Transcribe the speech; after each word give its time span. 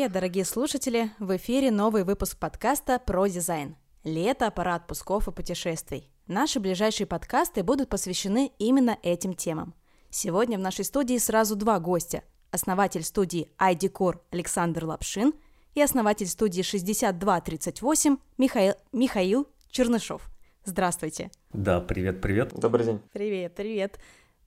Привет, 0.00 0.12
дорогие 0.12 0.46
слушатели! 0.46 1.10
В 1.18 1.36
эфире 1.36 1.70
новый 1.70 2.04
выпуск 2.04 2.38
подкаста 2.38 2.98
про 2.98 3.26
дизайн. 3.26 3.76
Лето, 4.02 4.50
пора 4.50 4.76
отпусков 4.76 5.28
и 5.28 5.30
путешествий. 5.30 6.08
Наши 6.26 6.58
ближайшие 6.58 7.06
подкасты 7.06 7.62
будут 7.62 7.90
посвящены 7.90 8.50
именно 8.58 8.96
этим 9.02 9.34
темам. 9.34 9.74
Сегодня 10.08 10.56
в 10.56 10.62
нашей 10.62 10.86
студии 10.86 11.18
сразу 11.18 11.54
два 11.54 11.78
гостя. 11.80 12.24
Основатель 12.50 13.02
студии 13.02 13.50
iDecor 13.58 14.20
Александр 14.30 14.86
Лапшин 14.86 15.34
и 15.74 15.82
основатель 15.82 16.28
студии 16.28 16.62
6238 16.62 18.16
Михаил, 18.38 18.76
Михаил 18.92 19.48
Чернышов. 19.68 20.30
Здравствуйте. 20.64 21.30
Да, 21.52 21.78
привет, 21.82 22.22
привет. 22.22 22.54
Добрый 22.54 22.86
день. 22.86 23.02
Привет, 23.12 23.54
привет. 23.54 23.98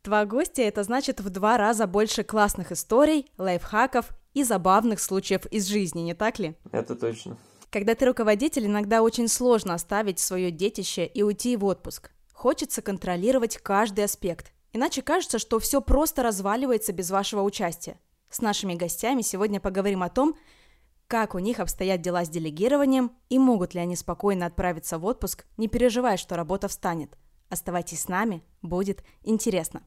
Два 0.03 0.25
гостя– 0.25 0.61
это 0.63 0.81
значит 0.81 1.21
в 1.21 1.29
два 1.29 1.57
раза 1.59 1.85
больше 1.85 2.23
классных 2.23 2.71
историй, 2.71 3.31
лайфхаков 3.37 4.09
и 4.33 4.43
забавных 4.43 4.99
случаев 4.99 5.45
из 5.47 5.67
жизни, 5.67 6.01
не 6.01 6.13
так 6.13 6.39
ли? 6.39 6.55
Это 6.71 6.95
точно. 6.95 7.37
Когда 7.69 7.95
ты 7.95 8.05
руководитель, 8.05 8.67
иногда 8.67 9.01
очень 9.01 9.27
сложно 9.27 9.73
оставить 9.73 10.19
свое 10.19 10.51
детище 10.51 11.05
и 11.05 11.23
уйти 11.23 11.57
в 11.57 11.65
отпуск. 11.65 12.11
Хочется 12.31 12.81
контролировать 12.81 13.57
каждый 13.57 14.05
аспект. 14.05 14.51
Иначе 14.73 15.01
кажется, 15.01 15.39
что 15.39 15.59
все 15.59 15.81
просто 15.81 16.23
разваливается 16.23 16.93
без 16.93 17.09
вашего 17.09 17.41
участия. 17.41 17.99
С 18.29 18.41
нашими 18.41 18.73
гостями 18.73 19.21
сегодня 19.21 19.59
поговорим 19.59 20.03
о 20.03 20.09
том, 20.09 20.35
как 21.07 21.35
у 21.35 21.39
них 21.39 21.59
обстоят 21.59 22.01
дела 22.01 22.25
с 22.25 22.29
делегированием 22.29 23.11
и 23.29 23.37
могут 23.37 23.75
ли 23.75 23.79
они 23.79 23.95
спокойно 23.95 24.47
отправиться 24.47 24.97
в 24.97 25.05
отпуск, 25.05 25.45
не 25.57 25.67
переживая, 25.67 26.17
что 26.17 26.35
работа 26.35 26.67
встанет. 26.67 27.17
Оставайтесь 27.49 28.01
с 28.01 28.07
нами, 28.07 28.43
будет 28.63 29.03
интересно. 29.23 29.83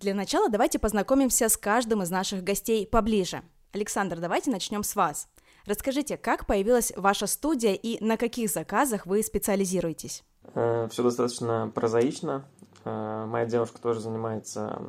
Для 0.00 0.14
начала 0.14 0.48
давайте 0.48 0.78
познакомимся 0.78 1.50
с 1.50 1.58
каждым 1.58 2.02
из 2.02 2.10
наших 2.10 2.42
гостей 2.42 2.86
поближе. 2.86 3.42
Александр, 3.74 4.18
давайте 4.18 4.50
начнем 4.50 4.82
с 4.82 4.96
вас. 4.96 5.28
Расскажите, 5.66 6.16
как 6.16 6.46
появилась 6.46 6.90
ваша 6.96 7.26
студия 7.26 7.74
и 7.74 8.02
на 8.02 8.16
каких 8.16 8.48
заказах 8.48 9.04
вы 9.04 9.22
специализируетесь? 9.22 10.24
Э, 10.54 10.88
Все 10.90 11.02
достаточно 11.02 11.70
прозаично. 11.74 12.46
Э, 12.86 13.26
моя 13.26 13.44
девушка 13.44 13.78
тоже 13.78 14.00
занимается 14.00 14.82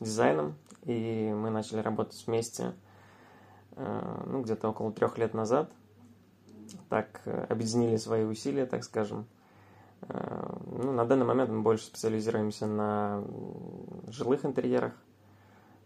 дизайном, 0.00 0.56
и 0.86 1.30
мы 1.30 1.50
начали 1.50 1.80
работать 1.80 2.24
вместе 2.26 2.72
э, 3.76 4.22
ну, 4.28 4.40
где-то 4.40 4.70
около 4.70 4.92
трех 4.92 5.18
лет 5.18 5.34
назад. 5.34 5.70
Так 6.88 7.20
объединили 7.50 7.98
свои 7.98 8.24
усилия, 8.24 8.64
так 8.64 8.82
скажем. 8.82 9.26
Ну, 10.00 10.92
на 10.92 11.04
данный 11.04 11.26
момент 11.26 11.50
мы 11.50 11.62
больше 11.62 11.86
специализируемся 11.86 12.66
на 12.66 13.24
жилых 14.08 14.44
интерьерах, 14.44 14.92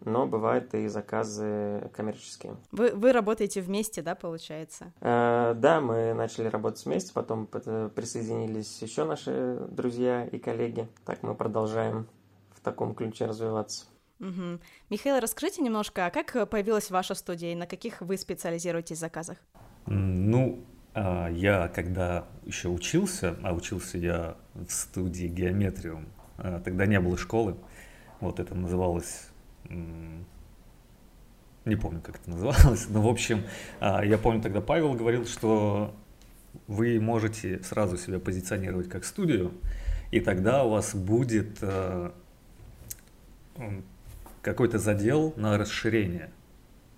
но 0.05 0.27
бывают 0.27 0.75
и 0.75 0.89
заказы 0.89 1.91
коммерческие. 1.95 2.57
Вы, 2.73 2.91
вы 2.95 3.13
работаете 3.13 3.61
вместе, 3.61 4.03
да, 4.03 4.15
получается? 4.15 4.93
Э, 5.01 5.55
да, 5.57 5.81
мы 5.81 6.13
начали 6.15 6.49
работать 6.49 6.85
вместе, 6.85 7.13
потом 7.13 7.47
присоединились 7.47 8.83
еще 8.83 9.05
наши 9.05 9.59
друзья 9.71 10.25
и 10.27 10.39
коллеги. 10.39 10.89
Так 11.05 11.23
мы 11.23 11.35
продолжаем 11.35 12.07
в 12.51 12.61
таком 12.61 12.95
ключе 12.95 13.27
развиваться. 13.27 13.87
Угу. 14.21 14.61
Михаил, 14.91 15.21
расскажите 15.21 15.63
немножко, 15.63 16.07
а 16.07 16.11
как 16.11 16.49
появилась 16.49 16.91
ваша 16.91 17.15
студия 17.15 17.53
и 17.53 17.57
на 17.57 17.67
каких 17.67 18.01
вы 18.01 18.17
специализируетесь 18.17 18.99
заказах? 18.99 19.39
Ну, 19.87 20.65
я 20.95 21.71
когда 21.75 22.27
еще 22.45 22.69
учился, 22.69 23.37
а 23.43 23.55
учился 23.55 23.99
я 23.99 24.37
в 24.55 24.71
студии 24.71 25.27
Геометриум, 25.27 26.07
а, 26.37 26.61
тогда 26.61 26.87
не 26.87 27.01
было 27.01 27.17
школы, 27.17 27.57
вот 28.21 28.41
это 28.41 28.55
называлось, 28.55 29.29
не 29.69 31.77
помню, 31.77 32.01
как 32.03 32.17
это 32.17 32.31
называлось, 32.31 32.89
но 32.89 33.01
в 33.01 33.09
общем, 33.09 33.43
а, 33.81 34.05
я 34.05 34.19
помню 34.19 34.43
тогда 34.43 34.61
Павел 34.61 34.95
говорил, 34.95 35.27
что 35.27 35.95
вы 36.67 37.01
можете 37.01 37.63
сразу 37.63 37.97
себя 37.97 38.19
позиционировать 38.19 38.89
как 38.89 39.05
студию, 39.05 39.53
и 40.11 40.21
тогда 40.21 40.65
у 40.65 40.71
вас 40.71 40.95
будет 40.95 41.59
какой-то 44.43 44.79
задел 44.79 45.33
на 45.37 45.57
расширение. 45.57 46.31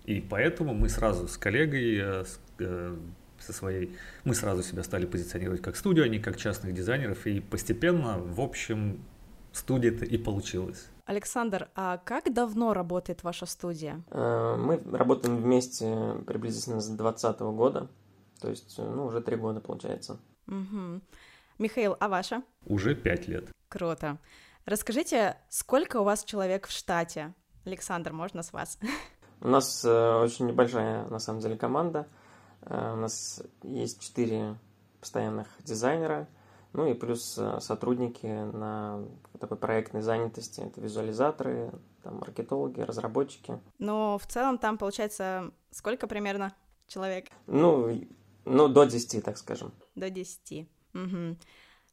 И 0.07 0.21
поэтому 0.21 0.75
мы 0.75 0.89
сразу 0.89 1.29
с 1.29 1.37
коллегой, 1.37 1.99
э, 1.99 2.25
э, 2.59 2.97
со 3.45 3.53
своей, 3.53 3.97
мы 4.25 4.35
сразу 4.35 4.63
себя 4.63 4.83
стали 4.83 5.07
позиционировать 5.07 5.63
как 5.63 5.77
студию, 5.77 6.05
а 6.05 6.09
не 6.09 6.19
как 6.19 6.37
частных 6.37 6.75
дизайнеров, 6.75 7.27
и 7.27 7.41
постепенно, 7.41 8.19
в 8.19 8.41
общем, 8.41 9.05
студия-то 9.53 10.05
и 10.05 10.19
получилась. 10.19 10.89
Александр, 11.07 11.69
а 11.75 11.99
как 11.99 12.33
давно 12.33 12.73
работает 12.73 13.23
ваша 13.23 13.47
студия? 13.47 14.03
Э, 14.11 14.57
мы 14.57 14.81
работаем 14.97 15.37
вместе 15.37 16.15
приблизительно 16.27 16.81
с 16.81 16.87
2020 16.87 17.41
года, 17.41 17.89
то 18.41 18.49
есть, 18.49 18.79
ну, 18.79 19.07
уже 19.07 19.21
три 19.21 19.37
года 19.37 19.61
получается. 19.61 20.19
Угу. 20.47 21.01
Михаил, 21.59 21.97
а 22.01 22.09
ваша? 22.09 22.43
Уже 22.67 22.95
пять 22.95 23.29
лет. 23.29 23.49
Круто. 23.69 24.19
Расскажите, 24.67 25.37
сколько 25.51 25.99
у 26.01 26.05
вас 26.05 26.25
человек 26.25 26.67
в 26.67 26.71
штате? 26.71 27.35
Александр, 27.65 28.13
можно 28.13 28.43
с 28.43 28.53
вас? 28.53 28.79
У 29.41 29.49
нас 29.49 29.85
э, 29.85 30.15
очень 30.17 30.47
небольшая, 30.47 31.07
на 31.07 31.19
самом 31.19 31.41
деле, 31.41 31.57
команда. 31.57 32.07
Э, 32.67 32.93
у 32.95 32.97
нас 32.97 33.43
есть 33.63 34.01
четыре 34.01 34.57
постоянных 35.01 35.49
дизайнера, 35.61 36.29
ну 36.73 36.91
и 36.91 36.95
плюс 36.95 37.37
э, 37.39 37.61
сотрудники 37.61 38.27
на 38.27 39.05
такой 39.39 39.57
проектной 39.57 40.03
занятости. 40.03 40.61
Это 40.61 40.81
визуализаторы, 40.81 41.73
там, 42.03 42.19
маркетологи, 42.19 42.81
разработчики. 42.81 43.59
Ну, 43.79 44.19
в 44.19 44.27
целом 44.27 44.59
там, 44.59 44.79
получается, 44.79 45.53
сколько 45.71 46.07
примерно 46.07 46.55
человек? 46.89 47.27
Ну, 47.47 48.01
ну 48.45 48.69
до 48.69 48.85
10, 48.85 49.25
так 49.25 49.39
скажем. 49.39 49.73
До 49.95 50.11
10. 50.11 50.69
Угу. 50.95 51.37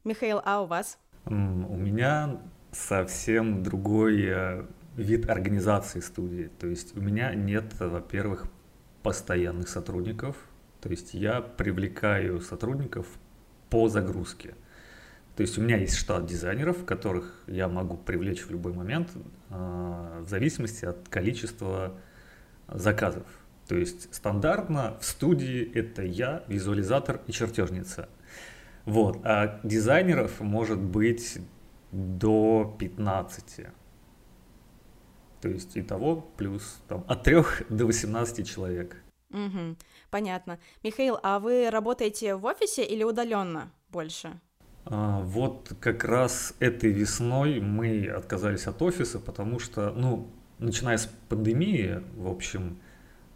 Михаил, 0.04 0.40
а 0.44 0.62
у 0.62 0.66
вас? 0.66 0.98
У 1.26 1.30
меня 1.30 2.40
совсем 2.72 3.62
другой 3.62 4.24
э, 4.24 4.66
вид 4.96 5.30
организации 5.30 6.00
студии. 6.00 6.50
То 6.58 6.66
есть 6.66 6.96
у 6.96 7.00
меня 7.00 7.34
нет, 7.34 7.72
во-первых, 7.78 8.46
постоянных 9.02 9.68
сотрудников. 9.68 10.36
То 10.82 10.90
есть 10.90 11.14
я 11.14 11.40
привлекаю 11.40 12.40
сотрудников 12.40 13.06
по 13.70 13.88
загрузке. 13.88 14.56
То 15.36 15.42
есть 15.42 15.56
у 15.56 15.62
меня 15.62 15.76
есть 15.78 15.96
штат 15.96 16.26
дизайнеров, 16.26 16.84
которых 16.84 17.42
я 17.46 17.68
могу 17.68 17.96
привлечь 17.96 18.42
в 18.42 18.50
любой 18.50 18.74
момент 18.74 19.10
э, 19.48 20.22
в 20.26 20.28
зависимости 20.28 20.84
от 20.84 21.08
количества 21.08 21.94
заказов. 22.68 23.26
То 23.68 23.76
есть 23.76 24.12
стандартно 24.12 24.98
в 25.00 25.04
студии 25.04 25.72
это 25.72 26.02
я, 26.02 26.44
визуализатор 26.48 27.20
и 27.28 27.32
чертежница. 27.32 28.08
Вот. 28.84 29.20
А 29.24 29.60
дизайнеров 29.62 30.40
может 30.40 30.80
быть 30.80 31.38
до 31.92 32.76
15. 32.80 33.66
То 35.40 35.48
есть 35.48 35.78
итого 35.78 36.16
плюс 36.36 36.82
там, 36.88 37.04
от 37.06 37.22
3 37.22 37.36
до 37.68 37.86
18 37.86 38.48
человек. 38.48 38.96
Угу, 39.30 39.76
понятно. 40.12 40.60
Михаил, 40.84 41.18
а 41.22 41.40
вы 41.40 41.70
работаете 41.70 42.36
в 42.36 42.44
офисе 42.44 42.84
или 42.84 43.02
удаленно 43.02 43.72
больше? 43.90 44.38
А, 44.84 45.20
вот 45.22 45.72
как 45.80 46.04
раз 46.04 46.54
этой 46.60 46.92
весной 46.92 47.60
мы 47.60 48.06
отказались 48.06 48.66
от 48.66 48.80
офиса, 48.82 49.18
потому 49.18 49.58
что, 49.58 49.90
ну, 49.90 50.30
начиная 50.58 50.98
с 50.98 51.06
пандемии, 51.28 52.02
в 52.14 52.28
общем, 52.28 52.78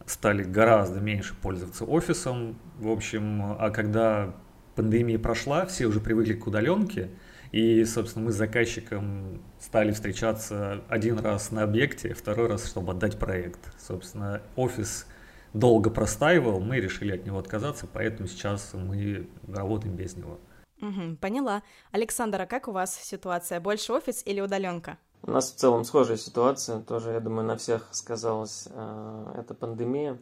стали 0.04 0.44
гораздо 0.44 1.00
меньше 1.00 1.34
пользоваться 1.34 1.84
офисом, 1.84 2.58
в 2.78 2.88
общем, 2.90 3.56
а 3.58 3.70
когда 3.70 4.34
пандемия 4.76 5.18
прошла, 5.18 5.64
все 5.66 5.86
уже 5.86 6.00
привыкли 6.00 6.34
к 6.34 6.46
удаленке, 6.46 7.10
и, 7.52 7.84
собственно, 7.84 8.26
мы 8.26 8.32
с 8.32 8.36
заказчиком 8.36 9.40
стали 9.58 9.92
встречаться 9.92 10.82
один 10.88 11.18
раз 11.18 11.52
на 11.52 11.62
объекте, 11.62 12.12
второй 12.12 12.48
раз, 12.48 12.68
чтобы 12.68 12.92
отдать 12.92 13.18
проект. 13.18 13.60
Собственно, 13.78 14.42
офис 14.56 15.06
долго 15.52 15.90
простаивал, 15.90 16.60
мы 16.60 16.80
решили 16.80 17.12
от 17.12 17.24
него 17.24 17.38
отказаться, 17.38 17.86
поэтому 17.92 18.28
сейчас 18.28 18.72
мы 18.74 19.28
работаем 19.48 19.94
без 19.94 20.16
него. 20.16 20.38
Угу, 20.80 21.16
поняла. 21.20 21.62
Александр, 21.90 22.42
а 22.42 22.46
как 22.46 22.68
у 22.68 22.72
вас 22.72 22.94
ситуация? 22.94 23.60
Больше 23.60 23.92
офис 23.92 24.22
или 24.26 24.40
удаленка? 24.40 24.98
У 25.22 25.30
нас 25.30 25.50
в 25.50 25.56
целом 25.56 25.84
схожая 25.84 26.18
ситуация, 26.18 26.80
тоже, 26.80 27.12
я 27.12 27.20
думаю, 27.20 27.46
на 27.46 27.56
всех 27.56 27.88
сказалась 27.90 28.68
э, 28.70 29.34
эта 29.38 29.54
пандемия. 29.54 30.18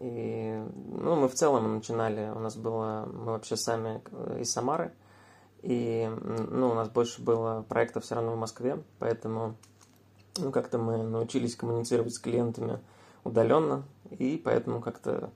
И, 0.00 0.60
ну, 0.88 1.14
мы 1.14 1.28
в 1.28 1.34
целом 1.34 1.76
начинали, 1.76 2.28
у 2.34 2.40
нас 2.40 2.56
было, 2.56 3.08
мы 3.12 3.32
вообще 3.32 3.56
сами 3.56 4.02
из 4.40 4.50
Самары, 4.50 4.92
и 5.62 6.10
ну, 6.50 6.70
у 6.70 6.74
нас 6.74 6.88
больше 6.88 7.22
было 7.22 7.64
проектов 7.68 8.02
все 8.02 8.16
равно 8.16 8.32
в 8.32 8.36
Москве, 8.36 8.82
поэтому 8.98 9.54
ну, 10.38 10.50
как-то 10.50 10.78
мы 10.78 11.04
научились 11.04 11.54
коммуницировать 11.54 12.14
с 12.14 12.18
клиентами 12.18 12.80
удаленно, 13.24 13.84
и 14.10 14.40
поэтому 14.42 14.80
как-то, 14.80 15.30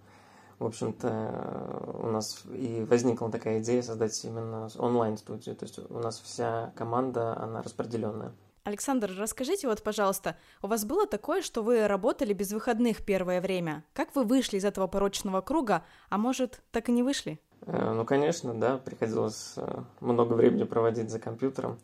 в 0.59 0.67
общем-то, 0.67 2.01
у 2.03 2.07
нас 2.09 2.43
и 2.53 2.85
возникла 2.89 3.31
такая 3.31 3.61
идея 3.61 3.83
создать 3.83 4.25
именно 4.25 4.69
онлайн-студию. 4.79 5.57
То 5.57 5.65
есть 5.65 5.79
у 5.91 5.99
нас 5.99 6.21
вся 6.21 6.73
команда, 6.77 7.37
она 7.39 7.63
распределенная. 7.63 8.33
Александр, 8.65 9.13
расскажите 9.17 9.69
вот, 9.69 9.83
пожалуйста, 9.85 10.37
у 10.61 10.67
вас 10.67 10.85
было 10.85 11.07
такое, 11.07 11.41
что 11.41 11.63
вы 11.63 11.87
работали 11.87 12.33
без 12.33 12.53
выходных 12.53 13.05
первое 13.05 13.41
время? 13.41 13.85
Как 13.93 14.17
вы 14.17 14.25
вышли 14.25 14.57
из 14.57 14.65
этого 14.65 14.89
порочного 14.89 15.41
круга, 15.41 15.85
а 16.09 16.19
может, 16.19 16.63
так 16.73 16.89
и 16.89 16.93
не 16.93 17.05
вышли? 17.05 17.41
Э, 17.63 17.93
ну, 17.93 18.05
конечно, 18.05 18.55
да, 18.55 18.79
приходилось 18.79 19.53
э, 19.57 19.83
много 20.01 20.33
времени 20.33 20.65
проводить 20.65 21.11
за 21.11 21.21
компьютером 21.21 21.79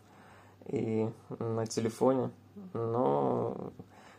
и 0.67 1.09
на 1.39 1.67
телефоне, 1.67 2.31
но 2.73 3.73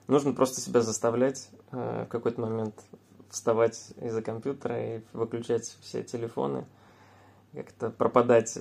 нужно 0.08 0.34
просто 0.34 0.62
себя 0.62 0.82
заставлять 0.82 1.50
э, 1.72 2.06
в 2.06 2.10
какой-то 2.10 2.42
момент 2.42 2.76
вставать 3.30 3.94
из-за 4.02 4.22
компьютера 4.22 4.98
и 4.98 5.02
выключать 5.14 5.76
все 5.82 6.04
телефоны, 6.04 6.66
как-то 7.54 7.90
пропадать 7.90 8.58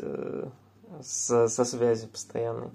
со, 1.03 1.49
со 1.49 1.65
связи 1.65 2.07
постоянной. 2.07 2.71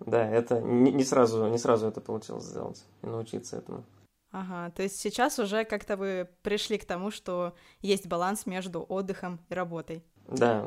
Да, 0.00 0.28
это 0.28 0.60
не, 0.60 0.92
не 0.92 1.04
сразу, 1.04 1.46
не 1.48 1.58
сразу 1.58 1.86
это 1.86 2.00
получилось 2.00 2.44
сделать 2.44 2.84
и 3.02 3.06
научиться 3.06 3.56
этому. 3.56 3.84
Ага, 4.30 4.70
то 4.72 4.82
есть 4.82 4.96
сейчас 4.96 5.38
уже 5.38 5.64
как-то 5.64 5.96
вы 5.96 6.28
пришли 6.42 6.76
к 6.76 6.84
тому, 6.84 7.10
что 7.10 7.54
есть 7.80 8.08
баланс 8.08 8.46
между 8.46 8.84
отдыхом 8.88 9.38
и 9.48 9.54
работой. 9.54 10.02
Да, 10.26 10.66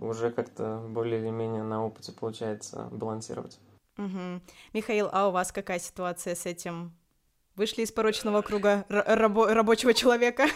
уже 0.00 0.30
как-то 0.30 0.82
более 0.88 1.20
или 1.20 1.28
менее 1.28 1.62
на 1.62 1.84
опыте 1.84 2.12
получается 2.12 2.88
балансировать. 2.90 3.58
Угу. 3.98 4.40
Михаил, 4.72 5.08
а 5.12 5.28
у 5.28 5.32
вас 5.32 5.52
какая 5.52 5.78
ситуация 5.78 6.34
с 6.34 6.46
этим? 6.46 6.92
Вышли 7.54 7.82
из 7.82 7.92
порочного 7.92 8.40
круга 8.40 8.86
рабо- 8.88 9.52
рабочего 9.52 9.92
человека? 9.92 10.46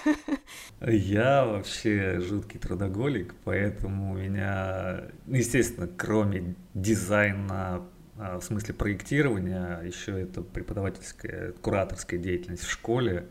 Я 0.80 1.44
вообще 1.44 2.20
жуткий 2.20 2.58
трудоголик, 2.58 3.34
поэтому 3.44 4.12
у 4.12 4.16
меня, 4.16 5.04
естественно, 5.26 5.88
кроме 5.88 6.54
дизайна, 6.72 7.86
а, 8.18 8.38
в 8.38 8.42
смысле 8.42 8.72
проектирования, 8.72 9.82
еще 9.82 10.18
это 10.18 10.40
преподавательская, 10.40 11.52
кураторская 11.52 12.18
деятельность 12.18 12.64
в 12.64 12.70
школе. 12.70 13.26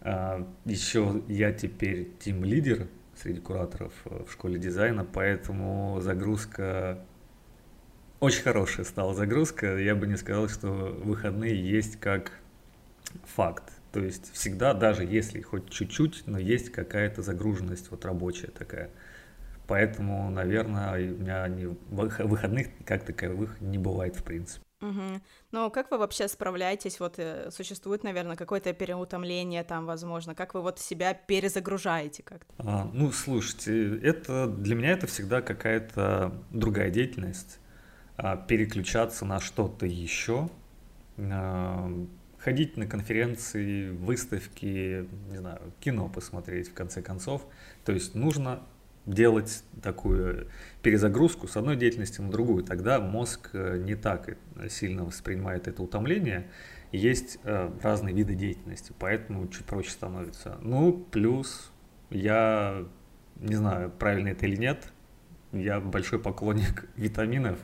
А, 0.00 0.48
еще 0.64 1.20
я 1.26 1.52
теперь 1.52 2.12
тим-лидер 2.20 2.86
среди 3.20 3.40
кураторов 3.40 3.92
в 4.04 4.30
школе 4.30 4.60
дизайна, 4.60 5.04
поэтому 5.04 5.98
загрузка 6.00 7.04
очень 8.22 8.42
хорошая 8.42 8.86
стала 8.86 9.14
загрузка. 9.14 9.76
Я 9.78 9.96
бы 9.96 10.06
не 10.06 10.16
сказал, 10.16 10.48
что 10.48 10.68
выходные 10.68 11.60
есть 11.60 11.98
как 11.98 12.30
факт. 13.24 13.64
То 13.90 13.98
есть 13.98 14.32
всегда, 14.32 14.74
даже 14.74 15.04
если 15.04 15.40
хоть 15.42 15.68
чуть-чуть, 15.68 16.22
но 16.26 16.38
есть 16.38 16.70
какая-то 16.70 17.20
загруженность 17.20 17.90
вот 17.90 18.04
рабочая 18.04 18.46
такая. 18.46 18.90
Поэтому, 19.66 20.30
наверное, 20.30 21.14
у 21.14 21.18
меня 21.18 21.48
не, 21.48 21.66
выходных 21.90 22.68
как 22.84 23.04
таковых 23.04 23.60
не 23.60 23.78
бывает 23.78 24.14
в 24.14 24.22
принципе. 24.22 24.64
Угу. 24.82 25.20
Ну, 25.50 25.70
как 25.70 25.90
вы 25.90 25.98
вообще 25.98 26.28
справляетесь? 26.28 27.00
Вот 27.00 27.14
э, 27.18 27.50
существует, 27.50 28.04
наверное, 28.04 28.36
какое-то 28.36 28.72
переутомление 28.72 29.64
там, 29.64 29.86
возможно. 29.86 30.34
Как 30.34 30.54
вы 30.54 30.62
вот 30.62 30.78
себя 30.78 31.14
перезагружаете 31.14 32.22
как-то? 32.22 32.52
А, 32.58 32.90
ну, 32.92 33.10
слушайте, 33.10 33.98
это 33.98 34.46
для 34.46 34.76
меня 34.76 34.90
это 34.90 35.06
всегда 35.06 35.40
какая-то 35.40 36.32
другая 36.50 36.90
деятельность. 36.90 37.58
А, 38.16 38.36
переключаться 38.36 39.24
на 39.24 39.40
что-то 39.40 39.86
еще. 39.86 40.48
А, 41.18 41.90
ходить 42.38 42.76
на 42.76 42.86
конференции, 42.86 43.90
выставки, 43.90 45.06
не 45.30 45.38
знаю, 45.38 45.60
кино 45.80 46.08
посмотреть 46.08 46.68
в 46.68 46.74
конце 46.74 47.02
концов. 47.02 47.46
То 47.84 47.92
есть 47.92 48.14
нужно 48.14 48.62
делать 49.06 49.64
такую 49.82 50.48
перезагрузку 50.82 51.48
с 51.48 51.56
одной 51.56 51.76
деятельности 51.76 52.20
на 52.20 52.30
другую, 52.30 52.62
тогда 52.62 53.00
мозг 53.00 53.50
э, 53.52 53.78
не 53.78 53.96
так 53.96 54.36
сильно 54.68 55.04
воспринимает 55.04 55.66
это 55.66 55.82
утомление. 55.82 56.48
Есть 56.92 57.38
э, 57.42 57.70
разные 57.82 58.14
виды 58.14 58.34
деятельности, 58.34 58.92
поэтому 58.96 59.48
чуть 59.48 59.64
проще 59.64 59.90
становится. 59.90 60.58
Ну, 60.62 60.92
плюс 60.92 61.72
я 62.10 62.86
не 63.36 63.56
знаю, 63.56 63.90
правильно 63.90 64.28
это 64.28 64.46
или 64.46 64.56
нет, 64.56 64.92
я 65.52 65.80
большой 65.80 66.18
поклонник 66.18 66.88
витаминов. 66.96 67.58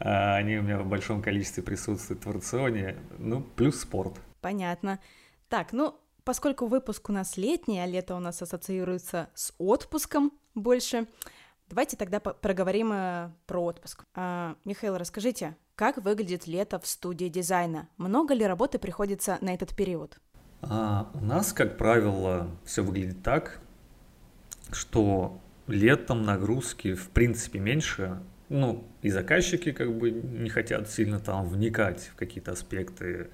А, 0.00 0.36
они 0.36 0.56
у 0.58 0.62
меня 0.62 0.78
в 0.78 0.86
большом 0.86 1.22
количестве 1.22 1.62
присутствуют 1.62 2.24
в 2.24 2.30
рационе. 2.30 2.96
Ну, 3.18 3.42
плюс 3.42 3.80
спорт. 3.80 4.20
Понятно. 4.40 5.00
Так, 5.48 5.72
ну, 5.72 5.98
Поскольку 6.24 6.66
выпуск 6.66 7.10
у 7.10 7.12
нас 7.12 7.36
летний, 7.36 7.78
а 7.80 7.86
лето 7.86 8.16
у 8.16 8.18
нас 8.18 8.40
ассоциируется 8.40 9.28
с 9.34 9.52
отпуском 9.58 10.32
больше, 10.54 11.06
давайте 11.68 11.98
тогда 11.98 12.18
проговорим 12.18 12.92
э, 12.94 13.30
про 13.46 13.62
отпуск. 13.62 14.04
А, 14.14 14.56
Михаил, 14.64 14.96
расскажите, 14.96 15.54
как 15.74 15.98
выглядит 15.98 16.46
лето 16.46 16.78
в 16.78 16.86
студии 16.86 17.26
дизайна? 17.26 17.90
Много 17.98 18.32
ли 18.32 18.46
работы 18.46 18.78
приходится 18.78 19.36
на 19.42 19.52
этот 19.52 19.76
период? 19.76 20.18
А, 20.62 21.10
у 21.12 21.20
нас, 21.20 21.52
как 21.52 21.76
правило, 21.76 22.48
все 22.64 22.82
выглядит 22.82 23.22
так, 23.22 23.60
что 24.72 25.38
летом 25.66 26.22
нагрузки 26.22 26.94
в 26.94 27.08
принципе 27.08 27.58
меньше, 27.58 28.18
ну, 28.48 28.84
и 29.02 29.10
заказчики 29.10 29.72
как 29.72 29.92
бы 29.96 30.10
не 30.10 30.50
хотят 30.50 30.90
сильно 30.90 31.18
там 31.18 31.48
вникать 31.48 32.10
в 32.12 32.16
какие-то 32.16 32.52
аспекты 32.52 33.28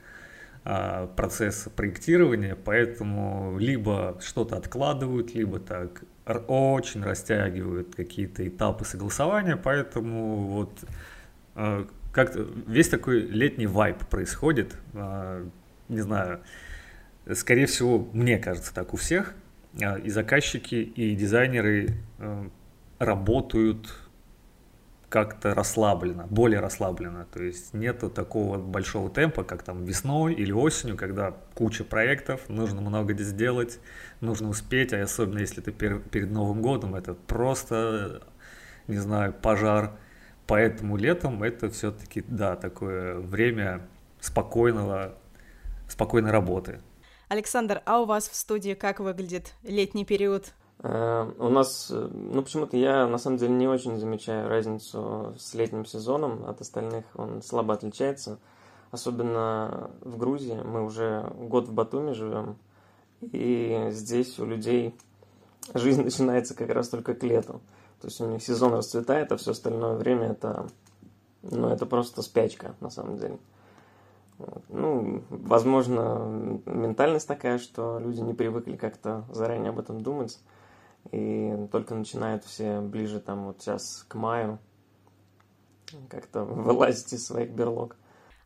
а, 0.65 1.09
процесса 1.09 1.71
проектирования, 1.71 2.55
поэтому 2.57 3.57
либо 3.59 4.19
что-то 4.25 4.57
откладывают, 4.57 5.35
либо 5.35 5.59
так 5.59 6.05
очень 6.47 7.03
растягивают 7.03 7.95
какие-то 7.95 8.47
этапы 8.47 8.85
согласования, 8.85 9.57
поэтому 9.57 10.47
вот 10.49 10.85
а, 11.55 11.87
как-то 12.13 12.47
весь 12.67 12.89
такой 12.89 13.21
летний 13.21 13.67
вайп 13.67 14.07
происходит, 14.07 14.77
а, 14.95 15.49
не 15.89 16.01
знаю, 16.01 16.41
скорее 17.35 17.67
всего, 17.67 18.09
мне 18.13 18.39
кажется 18.39 18.75
так 18.75 18.95
у 18.95 18.97
всех, 18.97 19.35
и 19.75 20.11
заказчики, 20.11 20.75
и 20.75 21.15
дизайнеры 21.15 21.95
работают 22.99 23.93
как-то 25.09 25.55
расслабленно, 25.55 26.27
более 26.31 26.61
расслабленно. 26.61 27.27
То 27.33 27.43
есть 27.43 27.75
нету 27.75 28.09
такого 28.09 28.59
большого 28.59 29.11
темпа, 29.11 29.43
как 29.43 29.65
там 29.65 29.85
весной 29.85 30.35
или 30.35 30.53
осенью, 30.53 30.97
когда 30.97 31.35
куча 31.55 31.83
проектов, 31.83 32.49
нужно 32.49 32.81
много 32.81 33.13
сделать, 33.19 33.81
нужно 34.21 34.49
успеть, 34.49 34.93
а 34.93 35.03
особенно 35.03 35.41
если 35.41 35.61
ты 35.61 35.73
пер, 35.73 35.99
перед 35.99 36.31
Новым 36.31 36.63
годом, 36.63 36.95
это 36.95 37.15
просто, 37.15 38.23
не 38.87 38.99
знаю, 38.99 39.33
пожар. 39.33 39.93
Поэтому 40.47 40.97
летом 40.97 41.43
это 41.43 41.71
все-таки, 41.71 42.25
да, 42.27 42.55
такое 42.55 43.19
время 43.19 43.83
спокойного, 44.21 45.15
спокойной 45.89 46.31
работы. 46.31 46.81
Александр, 47.31 47.81
а 47.87 48.01
у 48.01 48.07
вас 48.07 48.29
в 48.29 48.35
студии 48.35 48.75
как 48.75 48.99
выглядит 48.99 49.55
летний 49.63 50.05
период? 50.05 50.53
Э, 50.83 51.31
у 51.39 51.49
нас, 51.49 51.87
э, 51.89 52.09
ну 52.13 52.43
почему-то 52.43 52.77
я 52.77 53.07
на 53.07 53.19
самом 53.19 53.37
деле 53.37 53.53
не 53.53 53.69
очень 53.69 53.97
замечаю 53.99 54.49
разницу 54.49 55.33
с 55.39 55.55
летним 55.55 55.87
сезоном 55.87 56.45
от 56.49 56.61
остальных, 56.61 57.05
он 57.15 57.41
слабо 57.41 57.75
отличается. 57.75 58.41
Особенно 58.91 59.93
в 60.01 60.17
Грузии, 60.17 60.61
мы 60.65 60.85
уже 60.85 61.33
год 61.37 61.69
в 61.69 61.73
Батуми 61.73 62.15
живем, 62.15 62.57
и 63.21 63.87
здесь 63.91 64.41
у 64.41 64.45
людей 64.45 64.99
жизнь 65.73 66.03
начинается 66.05 66.57
как 66.57 66.71
раз 66.71 66.89
только 66.89 67.15
к 67.15 67.23
лету. 67.23 67.61
То 68.01 68.09
есть 68.09 68.21
у 68.21 68.27
них 68.27 68.43
сезон 68.43 68.75
расцветает, 68.75 69.31
а 69.31 69.37
все 69.37 69.53
остальное 69.53 69.95
время 69.95 70.33
это, 70.33 70.67
ну, 71.43 71.69
это 71.69 71.87
просто 71.87 72.23
спячка 72.23 72.75
на 72.81 72.91
самом 72.91 73.19
деле. 73.19 73.39
Ну, 74.69 75.23
возможно, 75.29 76.63
ментальность 76.67 77.29
такая, 77.29 77.59
что 77.59 77.99
люди 77.99 78.21
не 78.21 78.35
привыкли 78.35 78.77
как-то 78.77 79.25
заранее 79.31 79.71
об 79.71 79.79
этом 79.79 80.01
думать. 80.01 80.39
И 81.13 81.57
только 81.73 81.95
начинают 81.95 82.45
все 82.45 82.81
ближе 82.81 83.21
там 83.21 83.47
вот 83.47 83.61
сейчас 83.61 84.05
к 84.09 84.15
маю 84.15 84.59
как-то 86.09 86.45
вылазить 86.45 87.13
из 87.13 87.27
своих 87.27 87.51
берлог. 87.51 87.97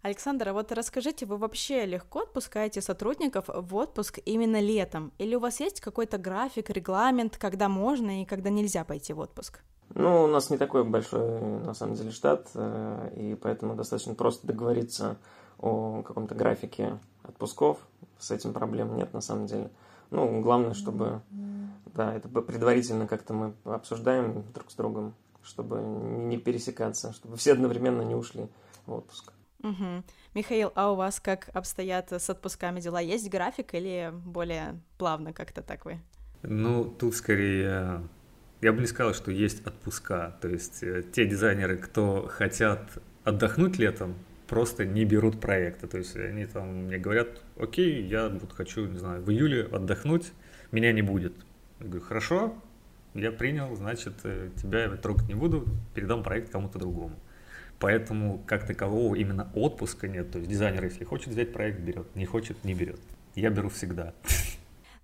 Александр, 0.02 0.50
а 0.50 0.52
вот 0.52 0.70
расскажите, 0.70 1.24
вы 1.24 1.38
вообще 1.38 1.86
легко 1.86 2.20
отпускаете 2.20 2.82
сотрудников 2.82 3.46
в 3.48 3.74
отпуск 3.74 4.18
именно 4.26 4.60
летом? 4.60 5.12
Или 5.16 5.34
у 5.34 5.40
вас 5.40 5.60
есть 5.60 5.80
какой-то 5.80 6.18
график, 6.18 6.68
регламент, 6.68 7.38
когда 7.38 7.70
можно 7.70 8.20
и 8.20 8.26
когда 8.26 8.50
нельзя 8.50 8.84
пойти 8.84 9.14
в 9.14 9.20
отпуск? 9.20 9.60
Ну, 9.94 10.24
у 10.24 10.26
нас 10.26 10.50
не 10.50 10.58
такой 10.58 10.84
большой, 10.84 11.40
на 11.40 11.72
самом 11.72 11.94
деле, 11.94 12.10
штат, 12.10 12.50
э, 12.54 13.12
и 13.16 13.34
поэтому 13.34 13.76
достаточно 13.76 14.14
просто 14.14 14.46
договориться 14.46 15.16
о 15.64 16.02
каком-то 16.02 16.34
графике 16.34 16.98
отпусков. 17.22 17.78
С 18.18 18.30
этим 18.30 18.52
проблем 18.52 18.96
нет, 18.96 19.12
на 19.12 19.20
самом 19.20 19.46
деле. 19.46 19.70
Ну, 20.10 20.40
главное, 20.40 20.74
чтобы 20.74 21.22
да, 21.94 22.14
это 22.14 22.28
предварительно 22.28 23.06
как-то 23.06 23.34
мы 23.34 23.54
обсуждаем 23.64 24.44
друг 24.52 24.70
с 24.70 24.74
другом, 24.74 25.14
чтобы 25.42 25.80
не 25.80 26.38
пересекаться, 26.38 27.12
чтобы 27.12 27.36
все 27.36 27.52
одновременно 27.52 28.02
не 28.02 28.14
ушли 28.14 28.48
в 28.86 28.92
отпуск. 28.92 29.32
Угу. 29.62 30.04
Михаил, 30.34 30.72
а 30.74 30.92
у 30.92 30.96
вас 30.96 31.20
как 31.20 31.48
обстоят 31.54 32.12
с 32.12 32.28
отпусками 32.28 32.80
дела? 32.80 33.00
Есть 33.00 33.30
график 33.30 33.74
или 33.74 34.12
более 34.12 34.80
плавно 34.98 35.32
как-то 35.32 35.62
так 35.62 35.86
вы? 35.86 36.00
Ну, 36.42 36.84
тут 36.84 37.14
скорее 37.14 38.02
я 38.60 38.72
бы 38.72 38.80
не 38.80 38.86
сказал, 38.86 39.14
что 39.14 39.30
есть 39.30 39.66
отпуска. 39.66 40.36
То 40.40 40.48
есть 40.48 40.82
э, 40.82 41.02
те 41.02 41.26
дизайнеры, 41.26 41.76
кто 41.76 42.26
хотят 42.28 42.80
отдохнуть 43.22 43.78
летом, 43.78 44.14
просто 44.46 44.84
не 44.84 45.04
берут 45.04 45.40
проекты. 45.40 45.86
То 45.86 45.98
есть 45.98 46.16
они 46.16 46.46
там 46.46 46.84
мне 46.84 46.98
говорят, 46.98 47.42
окей, 47.58 48.02
я 48.02 48.28
вот 48.28 48.52
хочу, 48.52 48.86
не 48.86 48.98
знаю, 48.98 49.22
в 49.22 49.30
июле 49.30 49.64
отдохнуть, 49.64 50.32
меня 50.72 50.92
не 50.92 51.02
будет. 51.02 51.34
Я 51.80 51.86
говорю, 51.86 52.04
хорошо, 52.04 52.54
я 53.14 53.30
принял, 53.32 53.74
значит, 53.76 54.14
э, 54.24 54.50
тебя 54.56 54.84
я 54.84 54.90
трогать 54.90 55.28
не 55.28 55.34
буду, 55.34 55.66
передам 55.94 56.22
проект 56.22 56.50
кому-то 56.50 56.78
другому. 56.78 57.16
Поэтому 57.78 58.42
как 58.46 58.66
такового 58.66 59.14
именно 59.14 59.50
отпуска 59.54 60.08
нет. 60.08 60.30
То 60.30 60.38
есть 60.38 60.50
дизайнер, 60.50 60.84
если 60.84 61.04
хочет 61.04 61.28
взять 61.28 61.52
проект, 61.52 61.80
берет, 61.80 62.14
не 62.14 62.24
хочет, 62.24 62.64
не 62.64 62.74
берет. 62.74 63.00
Я 63.34 63.50
беру 63.50 63.68
всегда. 63.68 64.14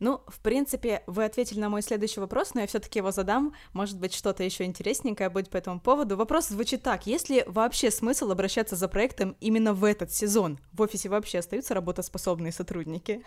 Ну, 0.00 0.22
в 0.26 0.40
принципе, 0.40 1.02
вы 1.06 1.24
ответили 1.24 1.60
на 1.60 1.68
мой 1.68 1.82
следующий 1.82 2.20
вопрос, 2.20 2.54
но 2.54 2.62
я 2.62 2.66
все-таки 2.66 2.98
его 2.98 3.10
задам. 3.12 3.54
Может 3.74 3.98
быть, 3.98 4.14
что-то 4.14 4.42
еще 4.42 4.64
интересненькое 4.64 5.28
будет 5.28 5.50
по 5.50 5.58
этому 5.58 5.78
поводу. 5.78 6.16
Вопрос 6.16 6.48
звучит 6.48 6.82
так: 6.82 7.06
есть 7.06 7.28
ли 7.28 7.44
вообще 7.46 7.90
смысл 7.90 8.30
обращаться 8.30 8.76
за 8.76 8.88
проектом 8.88 9.36
именно 9.40 9.74
в 9.74 9.84
этот 9.84 10.10
сезон? 10.10 10.58
В 10.72 10.80
офисе 10.80 11.10
вообще 11.10 11.38
остаются 11.38 11.74
работоспособные 11.74 12.50
сотрудники? 12.50 13.22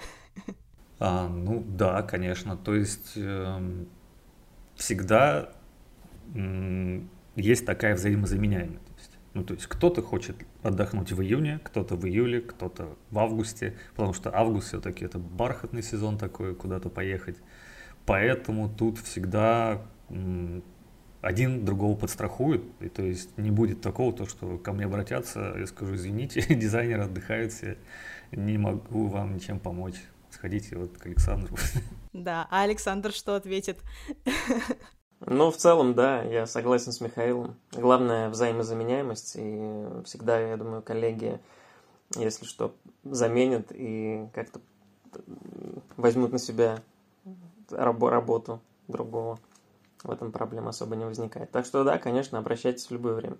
А, 0.99 1.27
ну 1.27 1.63
да, 1.67 2.01
конечно. 2.01 2.55
То 2.55 2.75
есть 2.75 3.13
э, 3.17 3.85
всегда 4.75 5.49
э, 6.33 7.01
есть 7.35 7.65
такая 7.65 7.95
взаимозаменяемость. 7.95 8.92
Ну, 9.33 9.43
то 9.43 9.55
есть 9.55 9.65
кто-то 9.65 10.01
хочет 10.01 10.35
отдохнуть 10.61 11.11
в 11.11 11.21
июне, 11.21 11.59
кто-то 11.63 11.95
в 11.95 12.05
июле, 12.05 12.41
кто-то 12.41 12.95
в 13.09 13.19
августе, 13.19 13.75
потому 13.95 14.13
что 14.13 14.35
август 14.35 14.67
все-таки 14.67 15.05
это 15.05 15.17
бархатный 15.17 15.81
сезон 15.81 16.17
такой, 16.17 16.53
куда-то 16.55 16.89
поехать. 16.89 17.37
Поэтому 18.05 18.69
тут 18.69 18.99
всегда 18.99 19.81
один 21.21 21.65
другого 21.65 21.97
подстрахует, 21.97 22.63
и 22.81 22.89
то 22.89 23.01
есть 23.01 23.35
не 23.37 23.49
будет 23.49 23.81
такого, 23.81 24.13
то, 24.13 24.27
что 24.27 24.57
ко 24.57 24.73
мне 24.73 24.85
обратятся, 24.85 25.55
я 25.57 25.65
скажу, 25.65 25.95
извините, 25.95 26.41
дизайнер 26.55 26.99
отдыхает 27.01 27.53
все, 27.53 27.77
не 28.31 28.57
могу 28.57 29.07
вам 29.07 29.35
ничем 29.35 29.59
помочь. 29.59 29.95
Сходите 30.29 30.75
вот 30.75 30.97
к 30.97 31.05
Александру. 31.05 31.55
Да, 32.11 32.47
а 32.51 32.63
Александр 32.63 33.11
что 33.11 33.35
ответит? 33.35 33.79
Ну, 35.25 35.51
в 35.51 35.57
целом, 35.57 35.93
да, 35.93 36.21
я 36.23 36.45
согласен 36.45 36.91
с 36.91 36.99
Михаилом. 36.99 37.55
Главное 37.71 38.29
взаимозаменяемость, 38.29 39.35
и 39.37 39.85
всегда, 40.05 40.39
я 40.39 40.57
думаю, 40.57 40.81
коллеги, 40.81 41.39
если 42.15 42.45
что, 42.45 42.75
заменят 43.03 43.67
и 43.71 44.27
как-то 44.33 44.59
возьмут 45.97 46.31
на 46.31 46.39
себя 46.39 46.81
раб- 47.71 48.03
работу 48.03 48.61
другого. 48.87 49.39
В 50.03 50.11
этом 50.11 50.31
проблем 50.33 50.67
особо 50.67 50.95
не 50.95 51.05
возникает. 51.05 51.51
Так 51.51 51.65
что 51.65 51.83
да, 51.85 51.97
конечно, 51.97 52.37
обращайтесь 52.37 52.87
в 52.87 52.91
любое 52.91 53.13
время. 53.13 53.37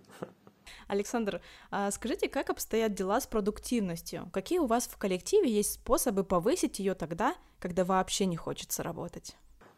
Александр, 0.87 1.41
а 1.71 1.91
скажите, 1.91 2.29
как 2.29 2.49
обстоят 2.49 2.93
дела 2.93 3.19
с 3.19 3.27
продуктивностью? 3.27 4.29
Какие 4.31 4.59
у 4.59 4.65
вас 4.65 4.87
в 4.87 4.97
коллективе 4.97 5.51
есть 5.51 5.73
способы 5.73 6.23
повысить 6.23 6.79
ее 6.79 6.93
тогда, 6.93 7.35
когда 7.59 7.83
вообще 7.83 8.25
не 8.25 8.37
хочется 8.37 8.83
работать? 8.83 9.35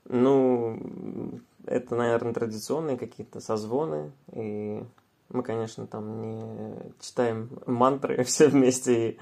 Ну, 0.07 0.79
это, 1.65 1.95
наверное, 1.95 2.33
традиционные 2.33 2.97
какие-то 2.97 3.39
созвоны, 3.39 4.11
и 4.33 4.83
мы, 5.29 5.43
конечно, 5.43 5.87
там 5.87 6.21
не 6.21 6.93
читаем 7.01 7.49
мантры 7.65 8.23
все 8.25 8.47
вместе 8.47 9.09
и, 9.11 9.19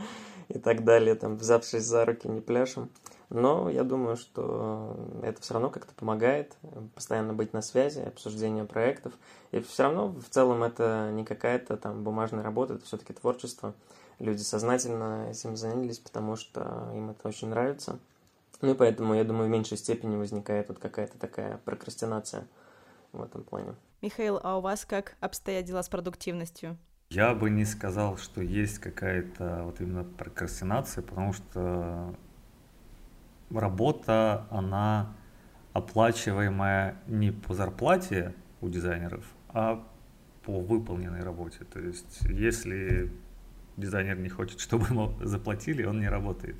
и 0.49 0.59
так 0.59 0.83
далее, 0.83 1.15
там, 1.15 1.37
взявшись 1.37 1.83
за 1.83 2.05
руки, 2.05 2.27
не 2.27 2.41
пляшем. 2.41 2.89
Но 3.29 3.67
я 3.67 3.83
думаю, 3.83 4.15
что 4.15 4.95
это 5.23 5.41
все 5.41 5.55
равно 5.55 5.71
как-то 5.71 5.93
помогает 5.95 6.55
постоянно 6.93 7.33
быть 7.33 7.51
на 7.51 7.63
связи, 7.63 7.99
обсуждение 7.99 8.63
проектов. 8.63 9.13
И 9.51 9.59
все 9.61 9.83
равно 9.83 10.09
в 10.09 10.29
целом 10.29 10.61
это 10.61 11.09
не 11.11 11.25
какая-то 11.25 11.77
там 11.77 12.03
бумажная 12.03 12.43
работа, 12.43 12.75
это 12.75 12.85
все-таки 12.85 13.13
творчество. 13.13 13.73
Люди 14.19 14.41
сознательно 14.41 15.29
этим 15.31 15.55
занялись, 15.55 15.97
потому 15.97 16.35
что 16.35 16.91
им 16.93 17.09
это 17.09 17.27
очень 17.27 17.47
нравится. 17.47 17.97
Ну 18.61 18.71
и 18.71 18.75
поэтому, 18.75 19.13
я 19.13 19.23
думаю, 19.23 19.47
в 19.47 19.51
меньшей 19.51 19.77
степени 19.77 20.15
возникает 20.15 20.69
вот 20.69 20.79
какая-то 20.79 21.17
такая 21.17 21.57
прокрастинация 21.57 22.47
в 23.11 23.21
этом 23.21 23.43
плане. 23.43 23.75
Михаил, 24.01 24.39
а 24.43 24.57
у 24.57 24.61
вас 24.61 24.85
как 24.85 25.15
обстоят 25.19 25.65
дела 25.65 25.83
с 25.83 25.89
продуктивностью? 25.89 26.77
Я 27.09 27.33
бы 27.35 27.49
не 27.49 27.65
сказал, 27.65 28.17
что 28.17 28.41
есть 28.41 28.79
какая-то 28.79 29.61
вот 29.65 29.81
именно 29.81 30.03
прокрастинация, 30.03 31.03
потому 31.03 31.33
что 31.33 32.15
работа, 33.51 34.47
она 34.49 35.15
оплачиваемая 35.73 36.97
не 37.07 37.31
по 37.31 37.53
зарплате 37.53 38.33
у 38.61 38.69
дизайнеров, 38.69 39.25
а 39.49 39.87
по 40.43 40.59
выполненной 40.59 41.21
работе. 41.21 41.65
То 41.65 41.79
есть, 41.79 42.21
если 42.29 43.11
дизайнер 43.77 44.17
не 44.17 44.29
хочет, 44.29 44.59
чтобы 44.59 44.87
ему 44.87 45.13
заплатили, 45.21 45.83
он 45.83 45.99
не 45.99 46.07
работает. 46.07 46.55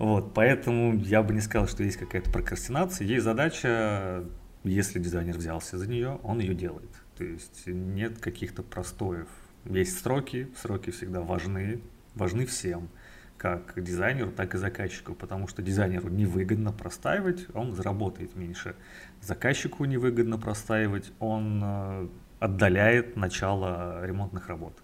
Вот, 0.00 0.32
поэтому 0.32 0.96
я 0.96 1.22
бы 1.22 1.34
не 1.34 1.42
сказал, 1.42 1.68
что 1.68 1.82
есть 1.82 1.98
какая-то 1.98 2.30
прокрастинация. 2.30 3.06
Есть 3.06 3.22
задача, 3.22 4.24
если 4.64 4.98
дизайнер 4.98 5.36
взялся 5.36 5.76
за 5.76 5.86
нее, 5.86 6.18
он 6.22 6.38
ее 6.38 6.54
делает. 6.54 6.88
То 7.18 7.24
есть 7.24 7.66
нет 7.66 8.18
каких-то 8.18 8.62
простоев. 8.62 9.28
Есть 9.66 10.00
сроки, 10.00 10.48
сроки 10.56 10.88
всегда 10.88 11.20
важны, 11.20 11.82
важны 12.14 12.46
всем, 12.46 12.88
как 13.36 13.74
дизайнеру, 13.76 14.30
так 14.32 14.54
и 14.54 14.58
заказчику, 14.58 15.12
потому 15.12 15.46
что 15.48 15.60
дизайнеру 15.60 16.08
невыгодно 16.08 16.72
простаивать, 16.72 17.46
он 17.52 17.74
заработает 17.74 18.34
меньше. 18.36 18.76
Заказчику 19.20 19.84
невыгодно 19.84 20.38
простаивать, 20.38 21.12
он 21.18 21.60
э, 21.62 22.08
отдаляет 22.38 23.16
начало 23.16 24.02
ремонтных 24.06 24.48
работ. 24.48 24.82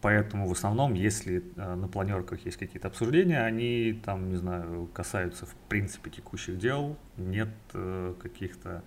Поэтому 0.00 0.46
в 0.46 0.52
основном, 0.52 0.94
если 0.94 1.42
э, 1.56 1.74
на 1.74 1.88
планерках 1.88 2.44
есть 2.44 2.56
какие-то 2.56 2.86
обсуждения, 2.88 3.42
они 3.42 4.00
там, 4.04 4.28
не 4.30 4.36
знаю, 4.36 4.88
касаются 4.92 5.44
в 5.44 5.54
принципе 5.68 6.10
текущих 6.10 6.58
дел, 6.58 6.96
нет 7.16 7.48
э, 7.74 8.14
каких-то 8.22 8.84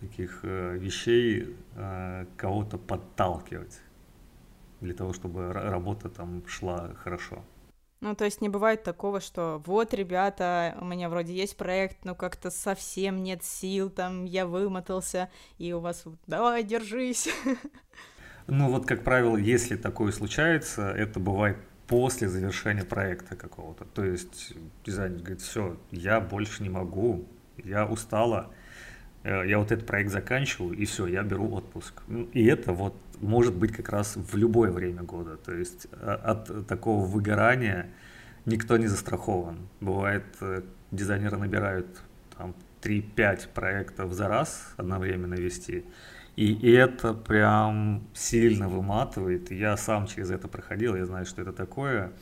таких 0.00 0.40
э, 0.42 0.76
вещей 0.78 1.56
кого-то 2.36 2.78
подталкивать 2.78 3.80
для 4.80 4.94
того, 4.94 5.12
чтобы 5.12 5.52
работа 5.52 6.08
там 6.08 6.46
шла 6.46 6.94
хорошо. 6.94 7.42
Ну, 8.00 8.14
то 8.14 8.24
есть 8.24 8.40
не 8.40 8.48
бывает 8.48 8.82
такого, 8.82 9.20
что 9.20 9.62
вот, 9.64 9.94
ребята, 9.94 10.76
у 10.80 10.84
меня 10.84 11.08
вроде 11.08 11.34
есть 11.34 11.56
проект, 11.56 12.04
но 12.04 12.14
как-то 12.14 12.50
совсем 12.50 13.22
нет 13.22 13.42
сил, 13.42 13.88
там, 13.88 14.26
я 14.26 14.46
вымотался, 14.46 15.30
и 15.58 15.72
у 15.72 15.80
вас, 15.80 16.04
давай, 16.26 16.62
держись. 16.62 17.28
Ну 18.46 18.70
вот, 18.70 18.86
как 18.86 19.02
правило, 19.02 19.36
если 19.36 19.76
такое 19.76 20.12
случается, 20.12 20.90
это 20.90 21.18
бывает 21.18 21.56
после 21.88 22.28
завершения 22.28 22.84
проекта 22.84 23.36
какого-то. 23.36 23.84
То 23.84 24.04
есть 24.04 24.54
дизайнер 24.84 25.18
говорит, 25.18 25.40
все, 25.40 25.76
я 25.90 26.20
больше 26.20 26.62
не 26.62 26.68
могу, 26.68 27.26
я 27.64 27.86
устала, 27.86 28.50
э, 29.24 29.48
я 29.48 29.58
вот 29.58 29.72
этот 29.72 29.86
проект 29.86 30.10
заканчиваю, 30.10 30.74
и 30.74 30.84
все, 30.84 31.06
я 31.06 31.22
беру 31.22 31.52
отпуск. 31.52 32.02
Ну, 32.06 32.24
и 32.32 32.44
это 32.46 32.72
вот 32.72 32.94
может 33.20 33.54
быть 33.54 33.72
как 33.72 33.88
раз 33.88 34.16
в 34.16 34.36
любое 34.36 34.70
время 34.70 35.02
года. 35.02 35.36
То 35.36 35.52
есть 35.52 35.86
э, 35.92 35.96
от 35.96 36.66
такого 36.68 37.04
выгорания 37.04 37.88
никто 38.44 38.76
не 38.76 38.86
застрахован. 38.86 39.68
Бывает, 39.80 40.24
э, 40.40 40.62
дизайнеры 40.90 41.36
набирают 41.36 41.86
там 42.36 42.54
3-5 42.82 43.48
проектов 43.54 44.12
за 44.12 44.28
раз 44.28 44.74
одновременно 44.76 45.34
вести, 45.34 45.84
и 46.36 46.70
это 46.72 47.14
прям 47.14 48.06
сильно 48.14 48.68
выматывает. 48.68 49.50
Я 49.50 49.76
сам 49.76 50.06
через 50.06 50.30
это 50.30 50.48
проходил, 50.48 50.94
я 50.94 51.06
знаю, 51.06 51.24
что 51.24 51.40
это 51.40 51.52
такое. 51.52 52.12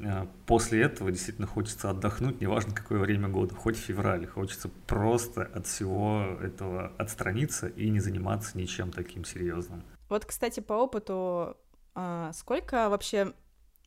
Э, 0.00 0.26
после 0.46 0.82
этого 0.82 1.12
действительно 1.12 1.46
хочется 1.46 1.90
отдохнуть, 1.90 2.40
неважно 2.40 2.74
какое 2.74 2.98
время 2.98 3.28
года, 3.28 3.54
хоть 3.54 3.76
в 3.76 3.80
феврале. 3.80 4.26
Хочется 4.26 4.68
просто 4.86 5.42
от 5.42 5.66
всего 5.66 6.36
этого 6.42 6.92
отстраниться 6.98 7.68
и 7.68 7.88
не 7.88 8.00
заниматься 8.00 8.58
ничем 8.58 8.90
таким 8.90 9.24
серьезным. 9.24 9.84
Вот, 10.08 10.24
кстати, 10.24 10.58
по 10.58 10.72
опыту, 10.74 11.56
а, 11.94 12.32
сколько 12.32 12.88
вообще 12.88 13.32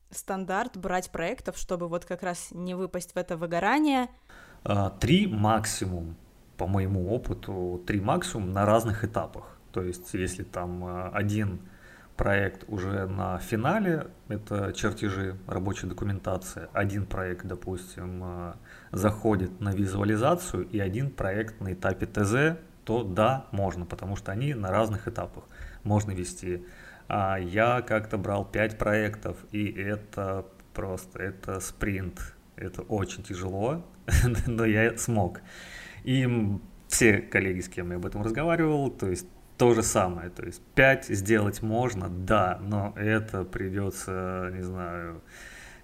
стандарт 0.09 0.77
брать 0.77 1.11
проектов, 1.11 1.57
чтобы 1.57 1.89
вот 1.89 2.05
как 2.05 2.23
раз 2.23 2.49
не 2.51 2.75
выпасть 2.75 3.13
в 3.13 3.17
это 3.17 3.35
выгорание? 3.35 4.07
А, 4.63 4.89
три 4.89 5.27
максимум, 5.27 6.15
по 6.55 6.65
моему 6.65 7.13
опыту, 7.13 7.83
три 7.85 7.99
максимум 7.99 8.53
на 8.53 8.65
разных 8.65 9.03
этапах. 9.03 9.54
То 9.75 9.83
есть, 9.83 10.13
если 10.13 10.43
там 10.43 10.85
э, 10.85 11.09
один 11.11 11.59
проект 12.15 12.63
уже 12.69 13.07
на 13.07 13.39
финале, 13.39 14.07
это 14.29 14.71
чертежи, 14.71 15.35
рабочая 15.47 15.87
документация, 15.87 16.69
один 16.71 17.05
проект, 17.05 17.45
допустим, 17.45 18.21
э, 18.23 18.53
заходит 18.93 19.59
на 19.59 19.73
визуализацию, 19.73 20.65
и 20.69 20.79
один 20.79 21.11
проект 21.11 21.59
на 21.59 21.73
этапе 21.73 22.05
ТЗ, 22.05 22.57
то 22.85 23.03
да, 23.03 23.47
можно, 23.51 23.85
потому 23.85 24.15
что 24.15 24.31
они 24.31 24.53
на 24.53 24.71
разных 24.71 25.09
этапах 25.09 25.43
можно 25.83 26.11
вести. 26.11 26.65
А 27.09 27.35
я 27.35 27.81
как-то 27.81 28.17
брал 28.17 28.45
5 28.45 28.77
проектов, 28.77 29.35
и 29.51 29.69
это 29.69 30.45
просто, 30.73 31.21
это 31.21 31.59
спринт, 31.59 32.33
это 32.55 32.81
очень 32.83 33.23
тяжело, 33.23 33.85
но 34.47 34.63
я 34.63 34.97
смог. 34.97 35.41
И 36.05 36.25
все 36.87 37.17
коллеги, 37.17 37.59
с 37.59 37.67
кем 37.67 37.91
я 37.91 37.97
об 37.97 38.05
этом 38.05 38.21
разговаривал, 38.21 38.89
то 38.89 39.09
есть 39.09 39.27
то 39.57 39.73
же 39.73 39.83
самое. 39.83 40.29
То 40.29 40.45
есть 40.45 40.61
5 40.75 41.05
сделать 41.05 41.61
можно, 41.61 42.09
да, 42.09 42.59
но 42.61 42.93
это 42.95 43.43
придется, 43.43 44.51
не 44.53 44.61
знаю, 44.61 45.21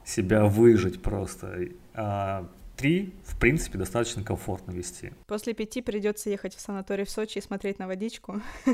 себя 0.06 0.46
выжить 0.46 1.02
просто. 1.02 1.70
А 1.94 2.48
три, 2.76 3.14
в 3.24 3.40
принципе, 3.40 3.78
достаточно 3.78 4.24
комфортно 4.24 4.72
вести. 4.72 5.14
После 5.28 5.54
пяти 5.54 5.82
придется 5.82 6.30
ехать 6.30 6.56
в 6.56 6.60
санаторий 6.60 7.06
в 7.06 7.10
Сочи 7.10 7.38
и 7.38 7.42
смотреть 7.42 7.80
на 7.80 7.88
водичку. 7.88 8.42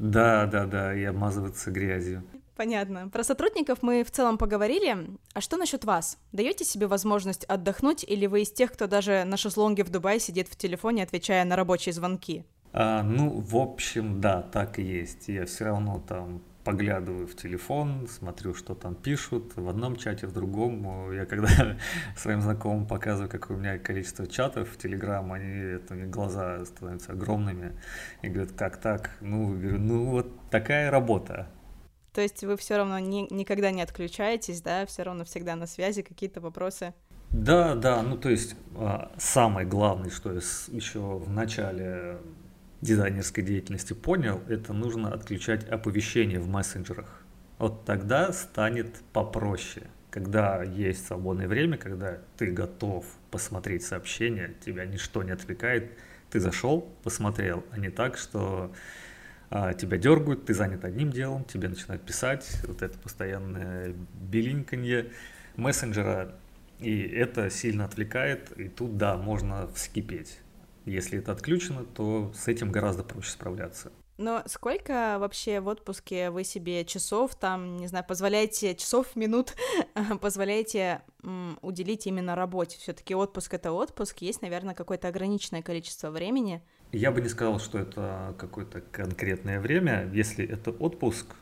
Да, 0.00 0.46
да, 0.46 0.64
да, 0.64 0.94
и 0.94 1.02
обмазываться 1.02 1.72
грязью. 1.72 2.22
Понятно. 2.54 3.08
Про 3.08 3.24
сотрудников 3.24 3.82
мы 3.82 4.04
в 4.04 4.12
целом 4.12 4.38
поговорили. 4.38 4.96
А 5.34 5.40
что 5.40 5.56
насчет 5.56 5.84
вас? 5.84 6.18
Даете 6.30 6.64
себе 6.64 6.86
возможность 6.86 7.44
отдохнуть 7.44 8.04
или 8.04 8.26
вы 8.26 8.42
из 8.42 8.52
тех, 8.52 8.72
кто 8.72 8.86
даже 8.86 9.24
на 9.24 9.36
шезлонге 9.36 9.82
в 9.82 9.90
Дубае 9.90 10.20
сидит 10.20 10.46
в 10.46 10.56
телефоне, 10.56 11.02
отвечая 11.02 11.44
на 11.44 11.56
рабочие 11.56 11.92
звонки? 11.92 12.44
А, 12.80 13.02
ну, 13.02 13.40
в 13.40 13.56
общем, 13.56 14.20
да, 14.20 14.40
так 14.40 14.78
и 14.78 14.82
есть. 14.82 15.26
Я 15.26 15.46
все 15.46 15.64
равно 15.64 16.00
там 16.06 16.40
поглядываю 16.62 17.26
в 17.26 17.34
телефон, 17.34 18.06
смотрю, 18.06 18.54
что 18.54 18.76
там 18.76 18.94
пишут 18.94 19.56
в 19.56 19.68
одном 19.68 19.96
чате, 19.96 20.28
в 20.28 20.32
другом. 20.32 21.10
Я 21.10 21.26
когда 21.26 21.76
своим 22.16 22.40
знакомым 22.40 22.86
показываю, 22.86 23.28
какое 23.28 23.56
у 23.56 23.60
меня 23.60 23.78
количество 23.78 24.28
чатов 24.28 24.68
в 24.68 24.78
Телеграм, 24.78 25.32
они, 25.32 25.50
это, 25.50 25.94
у 25.94 26.08
глаза 26.08 26.64
становятся 26.66 27.14
огромными 27.14 27.72
и 28.22 28.28
говорят, 28.28 28.52
как 28.52 28.76
так? 28.76 29.10
Ну, 29.20 29.48
говорю, 29.58 29.78
ну 29.80 30.04
вот 30.10 30.28
такая 30.48 30.92
работа. 30.92 31.48
То 32.12 32.20
есть 32.20 32.44
вы 32.44 32.56
все 32.56 32.76
равно 32.76 33.00
не, 33.00 33.26
никогда 33.28 33.72
не 33.72 33.82
отключаетесь, 33.82 34.62
да, 34.62 34.86
все 34.86 35.02
равно 35.02 35.24
всегда 35.24 35.56
на 35.56 35.66
связи, 35.66 36.02
какие-то 36.02 36.40
вопросы? 36.40 36.94
Да, 37.30 37.74
да, 37.74 38.02
ну 38.02 38.16
то 38.16 38.30
есть 38.30 38.54
а, 38.76 39.10
самое 39.18 39.66
главное, 39.66 40.10
что 40.10 40.30
я 40.32 40.38
еще 40.38 41.00
в 41.00 41.28
начале 41.28 42.18
дизайнерской 42.80 43.42
деятельности 43.42 43.92
понял, 43.92 44.40
это 44.48 44.72
нужно 44.72 45.12
отключать 45.12 45.68
оповещения 45.68 46.40
в 46.40 46.48
мессенджерах. 46.48 47.22
Вот 47.58 47.84
тогда 47.84 48.32
станет 48.32 48.94
попроще. 49.12 49.86
Когда 50.10 50.62
есть 50.62 51.06
свободное 51.06 51.48
время, 51.48 51.76
когда 51.76 52.18
ты 52.36 52.50
готов 52.50 53.04
посмотреть 53.30 53.82
сообщение, 53.84 54.54
тебя 54.64 54.86
ничто 54.86 55.22
не 55.22 55.32
отвлекает, 55.32 55.92
ты 56.30 56.40
зашел, 56.40 56.88
посмотрел, 57.02 57.64
а 57.70 57.78
не 57.78 57.90
так, 57.90 58.16
что 58.16 58.72
а, 59.50 59.74
тебя 59.74 59.98
дергают, 59.98 60.46
ты 60.46 60.54
занят 60.54 60.84
одним 60.84 61.10
делом, 61.10 61.44
тебе 61.44 61.68
начинают 61.68 62.02
писать, 62.02 62.48
вот 62.66 62.82
это 62.82 62.98
постоянное 62.98 63.94
билинканье 64.14 65.10
мессенджера, 65.56 66.34
и 66.78 67.02
это 67.02 67.50
сильно 67.50 67.84
отвлекает, 67.84 68.52
и 68.52 68.68
тут, 68.68 68.96
да, 68.96 69.16
можно 69.16 69.68
вскипеть. 69.74 70.38
Если 70.88 71.18
это 71.18 71.32
отключено, 71.32 71.84
то 71.84 72.32
с 72.34 72.48
этим 72.48 72.72
гораздо 72.72 73.02
проще 73.02 73.30
справляться. 73.30 73.92
Но 74.16 74.42
сколько 74.46 75.18
вообще 75.20 75.60
в 75.60 75.68
отпуске 75.68 76.30
вы 76.30 76.42
себе 76.42 76.84
часов 76.84 77.36
там, 77.36 77.76
не 77.76 77.86
знаю, 77.86 78.04
позволяете, 78.04 78.74
часов, 78.74 79.14
минут, 79.14 79.54
позволяете 80.20 81.02
м, 81.22 81.56
уделить 81.62 82.08
именно 82.08 82.34
работе? 82.34 82.78
Все-таки 82.78 83.14
отпуск 83.14 83.54
это 83.54 83.70
отпуск, 83.70 84.18
есть, 84.22 84.42
наверное, 84.42 84.74
какое-то 84.74 85.06
ограниченное 85.06 85.62
количество 85.62 86.10
времени. 86.10 86.62
Я 86.90 87.12
бы 87.12 87.20
не 87.20 87.28
сказал, 87.28 87.60
что 87.60 87.78
это 87.78 88.34
какое-то 88.38 88.80
конкретное 88.80 89.60
время. 89.60 90.10
Если 90.12 90.44
это 90.44 90.72
отпуск, 90.72 91.36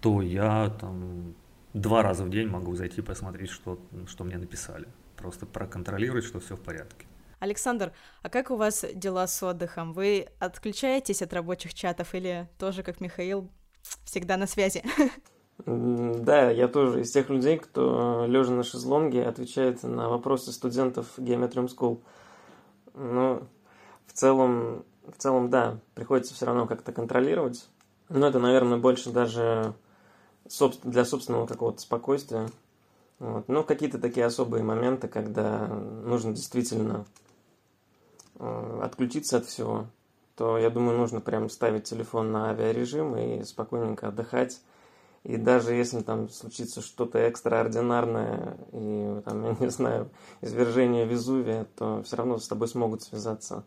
то 0.00 0.22
я 0.22 0.70
там 0.80 1.34
два 1.74 2.04
раза 2.04 2.22
в 2.22 2.30
день 2.30 2.46
могу 2.46 2.76
зайти 2.76 3.02
посмотреть, 3.02 3.50
что, 3.50 3.80
что 4.06 4.22
мне 4.22 4.38
написали. 4.38 4.86
Просто 5.16 5.44
проконтролировать, 5.44 6.24
что 6.24 6.38
все 6.38 6.54
в 6.54 6.60
порядке. 6.60 7.07
Александр, 7.40 7.92
а 8.22 8.28
как 8.28 8.50
у 8.50 8.56
вас 8.56 8.84
дела 8.94 9.26
с 9.26 9.42
отдыхом? 9.42 9.92
Вы 9.92 10.28
отключаетесь 10.40 11.22
от 11.22 11.32
рабочих 11.32 11.72
чатов 11.72 12.14
или 12.14 12.48
тоже, 12.58 12.82
как 12.82 13.00
Михаил, 13.00 13.48
всегда 14.04 14.36
на 14.36 14.46
связи? 14.46 14.82
Да, 15.66 16.52
я 16.52 16.68
тоже 16.68 17.00
из 17.00 17.10
тех 17.10 17.28
людей, 17.30 17.58
кто 17.58 18.26
лежа 18.28 18.52
на 18.52 18.62
шезлонге 18.62 19.26
отвечает 19.26 19.82
на 19.82 20.08
вопросы 20.08 20.52
студентов 20.52 21.18
Geometrium 21.18 21.66
School. 21.66 22.00
Но 22.94 23.42
в 24.06 24.12
целом, 24.12 24.84
в 25.04 25.18
целом, 25.18 25.50
да, 25.50 25.80
приходится 25.96 26.32
все 26.32 26.46
равно 26.46 26.68
как-то 26.68 26.92
контролировать. 26.92 27.68
Но 28.08 28.28
это, 28.28 28.38
наверное, 28.38 28.78
больше 28.78 29.10
даже 29.10 29.74
для 30.84 31.04
собственного 31.04 31.48
какого-то 31.48 31.80
спокойствия. 31.80 32.48
Вот. 33.18 33.48
Но 33.48 33.64
какие-то 33.64 33.98
такие 33.98 34.26
особые 34.26 34.62
моменты, 34.62 35.08
когда 35.08 35.66
нужно 35.66 36.32
действительно 36.32 37.04
Э, 37.04 37.27
отключиться 38.38 39.38
от 39.38 39.46
всего, 39.46 39.86
то, 40.36 40.58
я 40.58 40.70
думаю, 40.70 40.98
нужно 40.98 41.20
прям 41.20 41.50
ставить 41.50 41.84
телефон 41.84 42.30
на 42.30 42.50
авиарежим 42.50 43.16
и 43.16 43.42
спокойненько 43.44 44.08
отдыхать. 44.08 44.60
И 45.24 45.36
даже 45.36 45.74
если 45.74 46.00
там 46.00 46.28
случится 46.28 46.80
что-то 46.80 47.18
экстраординарное, 47.18 48.56
и 48.72 49.20
там, 49.24 49.44
я 49.44 49.56
не 49.58 49.68
знаю, 49.68 50.10
извержение 50.40 51.06
Везувия, 51.06 51.66
то 51.76 52.02
все 52.04 52.16
равно 52.16 52.38
с 52.38 52.46
тобой 52.46 52.68
смогут 52.68 53.02
связаться 53.02 53.64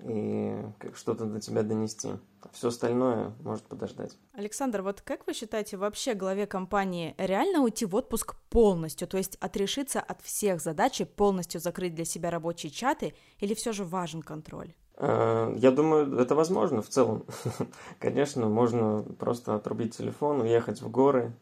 и 0.00 0.54
что-то 0.94 1.24
до 1.24 1.40
тебя 1.40 1.62
донести. 1.62 2.10
Все 2.52 2.68
остальное 2.68 3.32
может 3.42 3.64
подождать. 3.64 4.16
Александр, 4.32 4.82
вот 4.82 5.00
как 5.00 5.26
вы 5.26 5.32
считаете, 5.32 5.76
вообще 5.76 6.14
главе 6.14 6.46
компании 6.46 7.14
реально 7.18 7.60
уйти 7.60 7.86
в 7.86 7.94
отпуск 7.94 8.36
полностью, 8.50 9.08
то 9.08 9.16
есть 9.16 9.36
отрешиться 9.36 10.00
от 10.00 10.20
всех 10.22 10.60
задач 10.60 11.00
и 11.00 11.04
полностью 11.04 11.60
закрыть 11.60 11.94
для 11.94 12.04
себя 12.04 12.30
рабочие 12.30 12.70
чаты, 12.70 13.14
или 13.38 13.54
все 13.54 13.72
же 13.72 13.84
важен 13.84 14.22
контроль? 14.22 14.74
Э, 14.96 15.54
я 15.56 15.70
думаю, 15.70 16.18
это 16.18 16.34
возможно 16.34 16.82
в 16.82 16.88
целом. 16.88 17.24
Конечно, 17.98 18.48
можно 18.48 19.02
просто 19.18 19.54
отрубить 19.54 19.96
телефон, 19.96 20.42
уехать 20.42 20.80
в 20.82 20.90
горы 20.90 21.32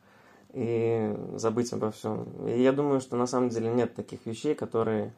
и 0.53 1.14
забыть 1.35 1.73
обо 1.73 1.90
всем. 1.90 2.47
И 2.47 2.62
я 2.62 2.73
думаю, 2.73 3.01
что 3.01 3.17
на 3.17 3.27
самом 3.27 3.49
деле 3.49 3.69
нет 3.69 3.95
таких 3.95 4.25
вещей, 4.27 4.55
которые 4.55 5.12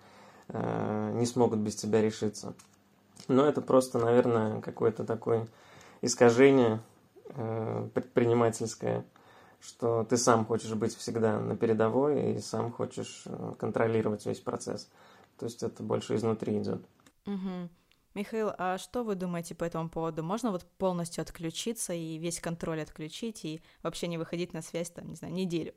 э, 0.48 1.12
не 1.14 1.26
смогут 1.26 1.60
без 1.60 1.76
тебя 1.76 2.00
решиться. 2.00 2.54
Но 3.28 3.46
это 3.46 3.60
просто, 3.60 3.98
наверное, 3.98 4.60
какое-то 4.60 5.04
такое 5.04 5.46
искажение 6.02 6.80
э, 7.30 7.88
предпринимательское, 7.94 9.04
что 9.60 10.04
ты 10.04 10.16
сам 10.16 10.44
хочешь 10.44 10.74
быть 10.74 10.96
всегда 10.96 11.40
на 11.40 11.56
передовой 11.56 12.34
и 12.34 12.40
сам 12.40 12.70
хочешь 12.72 13.22
э, 13.26 13.54
контролировать 13.58 14.26
весь 14.26 14.40
процесс. 14.40 14.90
То 15.38 15.46
есть 15.46 15.62
это 15.62 15.82
больше 15.82 16.14
изнутри 16.14 16.58
идет. 16.58 16.82
Угу. 17.26 17.68
Михаил, 18.14 18.52
а 18.56 18.78
что 18.78 19.02
вы 19.02 19.14
думаете 19.14 19.54
по 19.54 19.64
этому 19.64 19.90
поводу? 19.90 20.22
Можно 20.22 20.50
вот 20.50 20.64
полностью 20.78 21.20
отключиться 21.20 21.92
и 21.92 22.16
весь 22.16 22.40
контроль 22.40 22.80
отключить 22.80 23.44
и 23.44 23.60
вообще 23.82 24.06
не 24.06 24.16
выходить 24.16 24.54
на 24.54 24.62
связь, 24.62 24.90
там, 24.90 25.08
не 25.08 25.16
знаю, 25.16 25.34
неделю? 25.34 25.74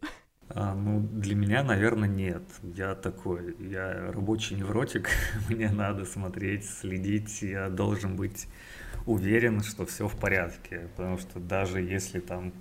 А, 0.50 0.74
ну, 0.74 1.00
для 1.00 1.36
меня, 1.36 1.64
наверное, 1.64 2.10
нет. 2.10 2.44
Я 2.64 2.96
такой, 2.96 3.56
я 3.60 4.12
рабочий 4.12 4.56
невротик, 4.56 5.10
мне 5.50 5.70
надо 5.70 6.06
смотреть, 6.06 6.66
следить, 6.66 7.42
я 7.42 7.70
должен 7.70 8.16
быть 8.16 8.48
уверен, 9.06 9.62
что 9.62 9.86
все 9.86 10.08
в 10.08 10.16
порядке. 10.16 10.90
Потому 10.96 11.20
что 11.20 11.40
даже 11.40 11.82
если 11.82 12.20
там 12.20 12.54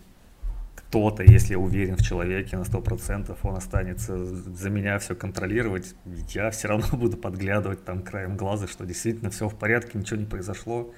кто-то, 0.74 1.22
если 1.22 1.52
я 1.52 1.58
уверен 1.58 1.96
в 1.96 2.02
человеке 2.02 2.56
на 2.56 2.64
сто 2.64 2.80
процентов, 2.80 3.38
он 3.42 3.56
останется 3.56 4.22
за 4.24 4.70
меня 4.70 4.98
все 4.98 5.14
контролировать, 5.14 5.94
я 6.34 6.50
все 6.50 6.68
равно 6.68 6.86
буду 6.96 7.16
подглядывать 7.16 7.84
там 7.84 8.02
краем 8.02 8.36
глаза, 8.36 8.66
что 8.66 8.84
действительно 8.84 9.30
все 9.30 9.48
в 9.48 9.58
порядке, 9.58 9.98
ничего 9.98 10.20
не 10.20 10.26
произошло. 10.26 10.92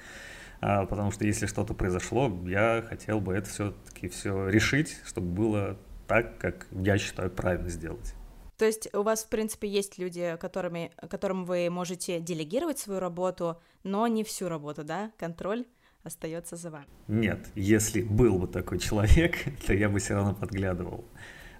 А, 0.59 0.85
потому 0.85 1.11
что 1.11 1.25
если 1.25 1.45
что-то 1.45 1.73
произошло, 1.73 2.31
я 2.45 2.83
хотел 2.87 3.19
бы 3.19 3.33
это 3.33 3.49
все-таки 3.49 4.09
все 4.09 4.47
решить, 4.49 4.99
чтобы 5.05 5.27
было 5.27 5.77
так, 6.11 6.37
как 6.39 6.67
я 6.71 6.97
считаю 6.97 7.31
правильно 7.31 7.69
сделать. 7.69 8.15
То 8.57 8.65
есть 8.65 8.93
у 8.93 9.01
вас, 9.01 9.23
в 9.23 9.29
принципе, 9.29 9.69
есть 9.69 9.97
люди, 9.97 10.35
которыми, 10.41 10.91
которым 11.09 11.45
вы 11.45 11.69
можете 11.69 12.19
делегировать 12.19 12.79
свою 12.79 12.99
работу, 12.99 13.61
но 13.83 14.07
не 14.07 14.25
всю 14.25 14.49
работу, 14.49 14.83
да? 14.83 15.11
Контроль 15.17 15.65
остается 16.03 16.57
за 16.57 16.69
вами. 16.69 16.87
Нет, 17.07 17.39
если 17.55 18.01
был 18.01 18.39
бы 18.39 18.47
такой 18.47 18.79
человек, 18.79 19.37
то 19.65 19.73
я 19.73 19.87
бы 19.87 19.99
все 19.99 20.15
равно 20.15 20.35
подглядывал. 20.35 21.05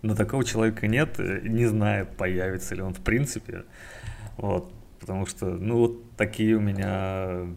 Но 0.02 0.16
такого 0.18 0.44
человека 0.44 0.86
нет, 0.86 1.18
не 1.18 1.66
знаю, 1.66 2.06
появится 2.18 2.76
ли 2.76 2.82
он 2.82 2.94
в 2.94 3.02
принципе. 3.02 3.64
Вот, 4.36 4.74
потому 5.00 5.26
что, 5.28 5.46
ну, 5.46 5.78
вот 5.78 6.18
такие 6.18 6.58
у 6.58 6.60
меня, 6.60 7.56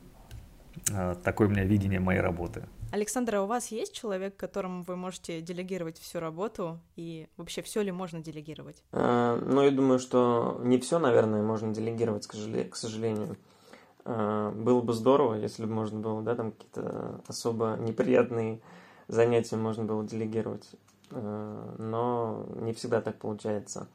а, 0.93 1.17
такое 1.25 1.49
у 1.49 1.51
меня 1.51 1.65
видение 1.65 1.99
моей 1.99 2.21
работы. 2.21 2.69
Александра, 2.95 3.41
у 3.41 3.47
вас 3.47 3.73
есть 3.73 3.93
человек, 3.93 4.37
которому 4.37 4.85
вы 4.85 4.95
можете 4.95 5.41
делегировать 5.41 5.99
всю 5.99 6.21
работу? 6.21 6.79
И 6.95 7.27
вообще 7.37 7.61
все 7.61 7.83
ли 7.83 7.91
можно 7.91 8.23
делегировать? 8.23 8.85
А, 8.93 9.37
ну, 9.37 9.63
я 9.63 9.73
думаю, 9.73 9.99
что 9.99 10.61
не 10.63 10.79
все, 10.79 11.01
наверное, 11.01 11.43
можно 11.43 11.75
делегировать, 11.75 12.29
к 12.29 12.77
сожалению. 12.77 13.37
А, 14.05 14.53
было 14.53 14.81
бы 14.81 14.93
здорово, 14.93 15.35
если 15.35 15.65
бы 15.65 15.73
можно 15.73 15.99
было, 15.99 16.23
да, 16.23 16.37
там 16.37 16.53
какие-то 16.53 17.21
особо 17.27 17.77
неприятные 17.81 18.61
занятия 19.09 19.57
можно 19.57 19.83
было 19.83 20.05
делегировать. 20.05 20.71
А, 21.11 21.75
но 21.79 22.47
не 22.61 22.75
всегда 22.75 23.01
так 23.01 23.17
получается. 23.17 23.89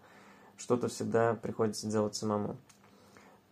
Что-то 0.58 0.90
всегда 0.90 1.36
приходится 1.36 1.88
делать 1.88 2.16
самому. 2.16 2.58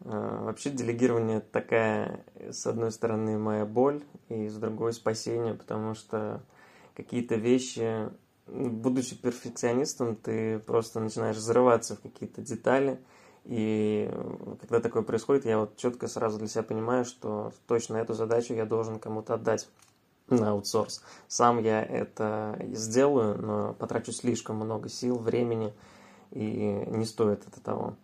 Э, 0.01 0.39
вообще 0.43 0.69
делегирование 0.69 1.39
такая, 1.39 2.25
с 2.51 2.65
одной 2.65 2.91
стороны, 2.91 3.37
моя 3.37 3.65
боль, 3.65 4.03
и 4.29 4.47
с 4.47 4.55
другой 4.55 4.93
спасение, 4.93 5.53
потому 5.53 5.95
что 5.95 6.43
какие-то 6.95 7.35
вещи, 7.35 8.09
будучи 8.47 9.15
перфекционистом, 9.15 10.15
ты 10.15 10.59
просто 10.59 10.99
начинаешь 10.99 11.37
взрываться 11.37 11.95
в 11.95 12.01
какие-то 12.01 12.41
детали, 12.41 12.99
и 13.43 14.11
когда 14.59 14.81
такое 14.81 15.03
происходит, 15.03 15.45
я 15.45 15.59
вот 15.59 15.77
четко 15.77 16.07
сразу 16.07 16.37
для 16.37 16.47
себя 16.47 16.63
понимаю, 16.63 17.05
что 17.05 17.53
точно 17.65 17.97
эту 17.97 18.13
задачу 18.13 18.53
я 18.53 18.65
должен 18.65 18.99
кому-то 18.99 19.35
отдать 19.35 19.69
на 20.27 20.51
аутсорс. 20.51 21.01
Сам 21.29 21.63
я 21.63 21.81
это 21.81 22.59
сделаю, 22.73 23.41
но 23.41 23.73
потрачу 23.73 24.11
слишком 24.11 24.57
много 24.57 24.89
сил, 24.89 25.17
времени, 25.17 25.73
и 26.31 26.83
не 26.87 27.05
стоит 27.05 27.47
это 27.47 27.61
того. 27.61 27.95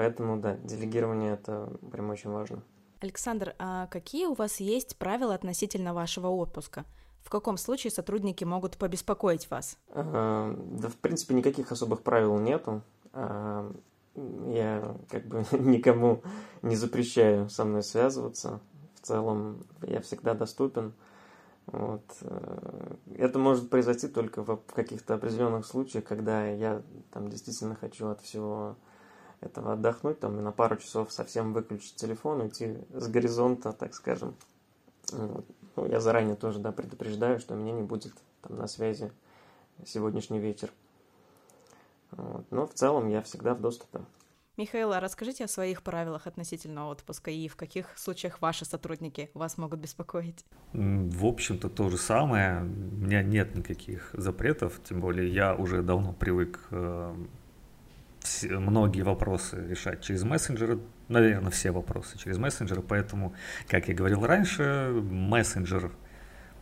Поэтому, 0.00 0.40
да, 0.40 0.56
делегирование 0.64 1.34
это 1.34 1.70
прям 1.92 2.08
очень 2.08 2.30
важно. 2.30 2.62
Александр, 3.00 3.54
а 3.58 3.86
какие 3.88 4.24
у 4.24 4.32
вас 4.32 4.58
есть 4.58 4.96
правила 4.96 5.34
относительно 5.34 5.92
вашего 5.92 6.28
отпуска? 6.28 6.86
В 7.22 7.28
каком 7.28 7.58
случае 7.58 7.90
сотрудники 7.90 8.42
могут 8.44 8.78
побеспокоить 8.78 9.50
вас? 9.50 9.76
А, 9.90 10.56
да, 10.56 10.88
в 10.88 10.96
принципе, 10.96 11.34
никаких 11.34 11.70
особых 11.70 12.02
правил 12.02 12.38
нету. 12.38 12.80
А, 13.12 13.70
я 14.46 14.96
как 15.10 15.26
бы 15.26 15.44
никому 15.58 16.22
не 16.62 16.76
запрещаю 16.76 17.50
со 17.50 17.66
мной 17.66 17.82
связываться. 17.82 18.62
В 18.94 19.06
целом 19.06 19.66
я 19.82 20.00
всегда 20.00 20.32
доступен. 20.32 20.94
Вот. 21.66 22.04
Э, 22.22 22.94
это 23.18 23.38
может 23.38 23.68
произойти 23.68 24.08
только 24.08 24.42
в 24.42 24.56
каких-то 24.74 25.12
определенных 25.12 25.66
случаях, 25.66 26.04
когда 26.04 26.46
я 26.46 26.80
там 27.12 27.28
действительно 27.28 27.74
хочу 27.74 28.08
от 28.08 28.22
всего 28.22 28.78
этого 29.40 29.72
отдохнуть, 29.72 30.20
там 30.20 30.38
и 30.38 30.42
на 30.42 30.52
пару 30.52 30.76
часов 30.76 31.12
совсем 31.12 31.52
выключить 31.52 31.96
телефон, 31.96 32.42
уйти 32.42 32.78
с 32.92 33.08
горизонта, 33.08 33.72
так 33.72 33.94
скажем. 33.94 34.34
Ну, 35.12 35.44
я 35.86 36.00
заранее 36.00 36.36
тоже 36.36 36.58
да, 36.58 36.72
предупреждаю, 36.72 37.40
что 37.40 37.54
меня 37.54 37.72
не 37.72 37.82
будет 37.82 38.12
там 38.42 38.56
на 38.56 38.66
связи 38.66 39.10
сегодняшний 39.86 40.38
вечер. 40.38 40.70
Вот. 42.10 42.44
Но 42.50 42.66
в 42.66 42.74
целом 42.74 43.08
я 43.08 43.22
всегда 43.22 43.54
в 43.54 43.60
доступе. 43.60 44.00
Михаил, 44.56 44.92
а 44.92 45.00
расскажите 45.00 45.44
о 45.44 45.48
своих 45.48 45.82
правилах 45.82 46.26
относительно 46.26 46.88
отпуска 46.88 47.30
и 47.30 47.48
в 47.48 47.56
каких 47.56 47.96
случаях 47.96 48.42
ваши 48.42 48.66
сотрудники 48.66 49.30
вас 49.32 49.56
могут 49.56 49.80
беспокоить? 49.80 50.44
В 50.74 51.24
общем-то, 51.24 51.70
то 51.70 51.88
же 51.88 51.96
самое. 51.96 52.60
У 52.60 52.64
меня 52.64 53.22
нет 53.22 53.54
никаких 53.54 54.10
запретов, 54.12 54.78
тем 54.84 55.00
более 55.00 55.32
я 55.32 55.54
уже 55.54 55.82
давно 55.82 56.12
привык 56.12 56.60
э, 56.72 57.14
многие 58.42 59.02
вопросы 59.02 59.66
решать 59.68 60.02
через 60.02 60.22
мессенджеры, 60.22 60.78
наверное, 61.08 61.50
все 61.50 61.70
вопросы 61.70 62.18
через 62.18 62.38
мессенджеры, 62.38 62.82
поэтому, 62.82 63.34
как 63.68 63.88
я 63.88 63.94
говорил 63.94 64.24
раньше, 64.26 64.90
мессенджер 64.92 65.92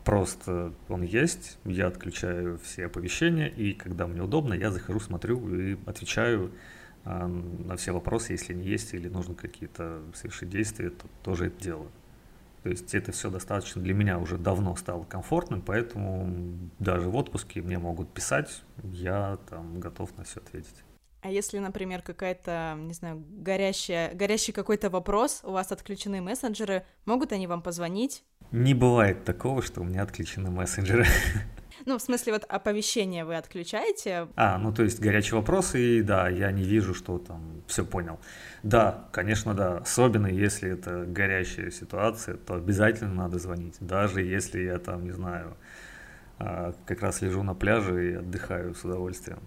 просто 0.05 0.73
он 0.89 1.03
есть, 1.03 1.59
я 1.65 1.89
отключаю 1.89 2.59
все 2.59 2.87
оповещения, 2.87 3.47
и 3.47 3.75
когда 3.75 4.07
мне 4.07 4.23
удобно, 4.23 4.55
я 4.55 4.71
захожу, 4.71 5.01
смотрю 5.01 5.55
и 5.55 5.77
отвечаю 5.87 6.53
а, 7.05 7.27
на 7.27 7.77
все 7.77 7.93
вопросы, 7.93 8.33
если 8.33 8.55
они 8.55 8.65
есть 8.65 8.95
или 8.95 9.09
нужно 9.09 9.35
какие-то 9.35 10.03
совершить 10.15 10.49
действия, 10.49 10.91
то 10.91 11.07
тоже 11.23 11.47
это 11.49 11.63
делаю. 11.63 11.91
То 12.63 12.71
есть 12.71 12.95
это 12.95 13.13
все 13.13 13.31
достаточно 13.31 13.83
для 13.83 13.95
меня 13.95 14.19
уже 14.19 14.37
давно 14.37 14.75
стало 14.77 15.05
комфортным, 15.05 15.63
поэтому 15.63 16.59
даже 16.79 17.09
в 17.09 17.17
отпуске 17.17 17.63
мне 17.63 17.79
могут 17.79 18.13
писать, 18.13 18.63
я 18.83 19.39
там 19.49 19.79
готов 19.79 20.17
на 20.17 20.25
все 20.25 20.41
ответить. 20.41 20.85
А 21.29 21.31
если, 21.31 21.59
например, 21.59 22.01
какая-то, 22.01 22.75
не 22.79 22.95
знаю, 22.95 23.23
горящая, 23.29 24.15
горящий 24.15 24.53
какой-то 24.53 24.89
вопрос, 24.89 25.41
у 25.43 25.51
вас 25.51 25.71
отключены 25.71 26.23
мессенджеры, 26.23 26.87
могут 27.05 27.33
они 27.33 27.47
вам 27.47 27.61
позвонить? 27.61 28.25
Не 28.51 28.73
бывает 28.73 29.25
такого, 29.25 29.61
что 29.61 29.83
у 29.83 29.85
меня 29.85 30.05
отключены 30.05 30.51
мессенджеры. 30.51 31.05
Ну, 31.87 31.97
в 31.97 32.03
смысле, 32.03 32.33
вот 32.33 32.45
оповещение 32.49 33.25
вы 33.25 33.37
отключаете? 33.37 34.27
А, 34.35 34.59
ну 34.59 34.75
то 34.75 34.83
есть 34.83 34.99
горячие 34.99 35.39
вопросы, 35.39 35.99
и 35.99 36.03
да, 36.03 36.29
я 36.29 36.51
не 36.51 36.65
вижу, 36.65 36.93
что 36.93 37.19
там, 37.19 37.63
все 37.69 37.85
понял. 37.85 38.19
Да, 38.65 39.09
конечно, 39.13 39.55
да, 39.55 39.79
особенно 39.79 40.27
если 40.27 40.71
это 40.73 41.05
горящая 41.07 41.71
ситуация, 41.71 42.37
то 42.37 42.55
обязательно 42.55 43.15
надо 43.15 43.39
звонить, 43.39 43.77
даже 43.79 44.23
если 44.23 44.61
я 44.61 44.79
там, 44.79 45.05
не 45.05 45.13
знаю, 45.13 45.57
а, 46.39 46.75
как 46.85 47.01
раз 47.01 47.23
лежу 47.23 47.45
на 47.45 47.55
пляже 47.55 48.11
и 48.11 48.15
отдыхаю 48.15 48.75
с 48.75 48.85
удовольствием. 48.85 49.39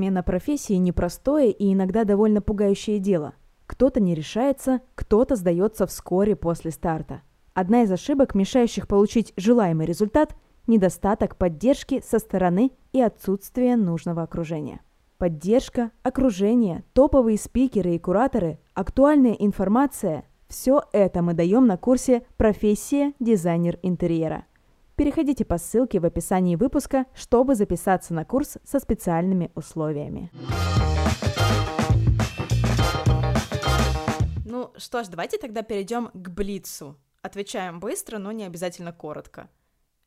Смена 0.00 0.22
профессии– 0.22 0.72
непростое 0.76 1.52
и 1.52 1.74
иногда 1.74 2.04
довольно 2.04 2.40
пугающее 2.40 2.98
дело. 2.98 3.34
Кто-то 3.66 4.00
не 4.00 4.14
решается, 4.14 4.80
кто-то 4.94 5.36
сдается 5.36 5.86
вскоре 5.86 6.36
после 6.36 6.70
старта. 6.70 7.20
Одна 7.52 7.82
из 7.82 7.92
ошибок, 7.92 8.34
мешающих 8.34 8.88
получить 8.88 9.34
желаемый 9.36 9.84
результат– 9.84 10.34
недостаток 10.66 11.36
поддержки 11.36 12.02
со 12.02 12.18
стороны 12.18 12.72
и 12.94 13.02
отсутствие 13.02 13.76
нужного 13.76 14.22
окружения. 14.22 14.80
Поддержка, 15.18 15.90
окружение, 16.02 16.82
топовые 16.94 17.36
спикеры 17.36 17.94
и 17.94 17.98
кураторы, 17.98 18.58
актуальная 18.72 19.34
информация– 19.34 20.24
все 20.48 20.82
это 20.94 21.20
мы 21.20 21.34
даем 21.34 21.66
на 21.66 21.76
курсе 21.76 22.22
«Профессия 22.38 23.12
дизайнер 23.20 23.78
интерьера». 23.82 24.46
Переходите 25.00 25.46
по 25.46 25.56
ссылке 25.56 25.98
в 25.98 26.04
описании 26.04 26.56
выпуска, 26.56 27.06
чтобы 27.14 27.54
записаться 27.54 28.12
на 28.12 28.26
курс 28.26 28.58
со 28.64 28.78
специальными 28.78 29.50
условиями. 29.54 30.30
Ну 34.44 34.70
что 34.76 35.02
ж, 35.02 35.08
давайте 35.08 35.38
тогда 35.38 35.62
перейдем 35.62 36.10
к 36.12 36.28
Блицу. 36.28 36.98
Отвечаем 37.22 37.80
быстро, 37.80 38.18
но 38.18 38.30
не 38.32 38.44
обязательно 38.44 38.92
коротко. 38.92 39.48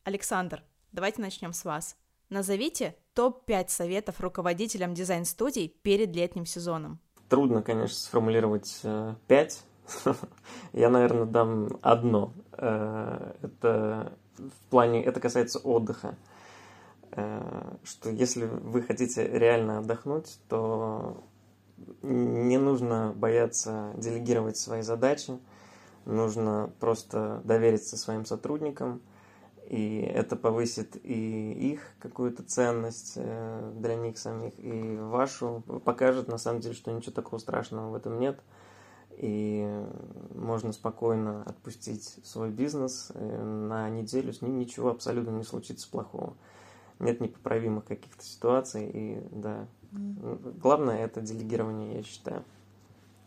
Александр, 0.03 0.61
давайте 0.91 1.23
начнем 1.23 1.53
с 1.53 1.65
вас. 1.65 1.97
Назовите 2.29 2.95
топ-5 3.15 3.69
советов 3.69 4.21
руководителям 4.21 4.93
дизайн-студий 4.93 5.69
перед 5.69 6.15
летним 6.15 6.45
сезоном. 6.45 6.99
Трудно, 7.29 7.63
конечно, 7.63 7.97
сформулировать 7.97 8.81
э, 8.83 9.15
пять. 9.25 9.63
Я, 10.71 10.91
наверное, 10.91 11.25
дам 11.25 11.79
одно. 11.81 12.35
Э, 12.51 13.33
это 13.41 14.13
в 14.37 14.69
плане, 14.69 15.03
это 15.03 15.19
касается 15.19 15.59
отдыха, 15.59 16.15
э, 17.11 17.75
что 17.83 18.09
если 18.09 18.45
вы 18.45 18.81
хотите 18.81 19.27
реально 19.27 19.79
отдохнуть, 19.79 20.39
то 20.49 21.23
не 22.01 22.57
нужно 22.57 23.13
бояться 23.15 23.91
делегировать 23.97 24.57
свои 24.57 24.81
задачи, 24.81 25.39
нужно 26.05 26.71
просто 26.79 27.41
довериться 27.43 27.97
своим 27.97 28.25
сотрудникам, 28.25 29.01
и 29.67 29.99
это 30.01 30.35
повысит 30.35 30.97
и 31.03 31.71
их 31.71 31.81
какую-то 31.99 32.43
ценность 32.43 33.13
э, 33.15 33.71
для 33.75 33.95
них 33.95 34.17
самих, 34.17 34.53
и 34.57 34.97
вашу, 34.97 35.63
покажет 35.85 36.27
на 36.27 36.37
самом 36.37 36.59
деле, 36.59 36.75
что 36.75 36.91
ничего 36.91 37.13
такого 37.13 37.39
страшного 37.39 37.89
в 37.89 37.95
этом 37.95 38.19
нет– 38.19 38.39
и 39.17 39.85
можно 40.35 40.71
спокойно 40.73 41.43
отпустить 41.43 42.19
свой 42.23 42.51
бизнес 42.51 43.11
э, 43.13 43.43
на 43.43 43.89
неделю, 43.89 44.33
с 44.33 44.41
ним 44.41 44.57
ничего 44.57 44.89
абсолютно 44.89 45.31
не 45.31 45.43
случится 45.43 45.89
плохого. 45.89 46.35
Нет 46.99 47.21
непоправимых 47.21 47.85
каких-то 47.85 48.23
ситуаций, 48.23 48.89
и 48.89 49.27
да, 49.31 49.67
главное 49.91 51.03
это 51.03 51.21
делегирование, 51.21 51.97
я 51.97 52.03
считаю. 52.03 52.43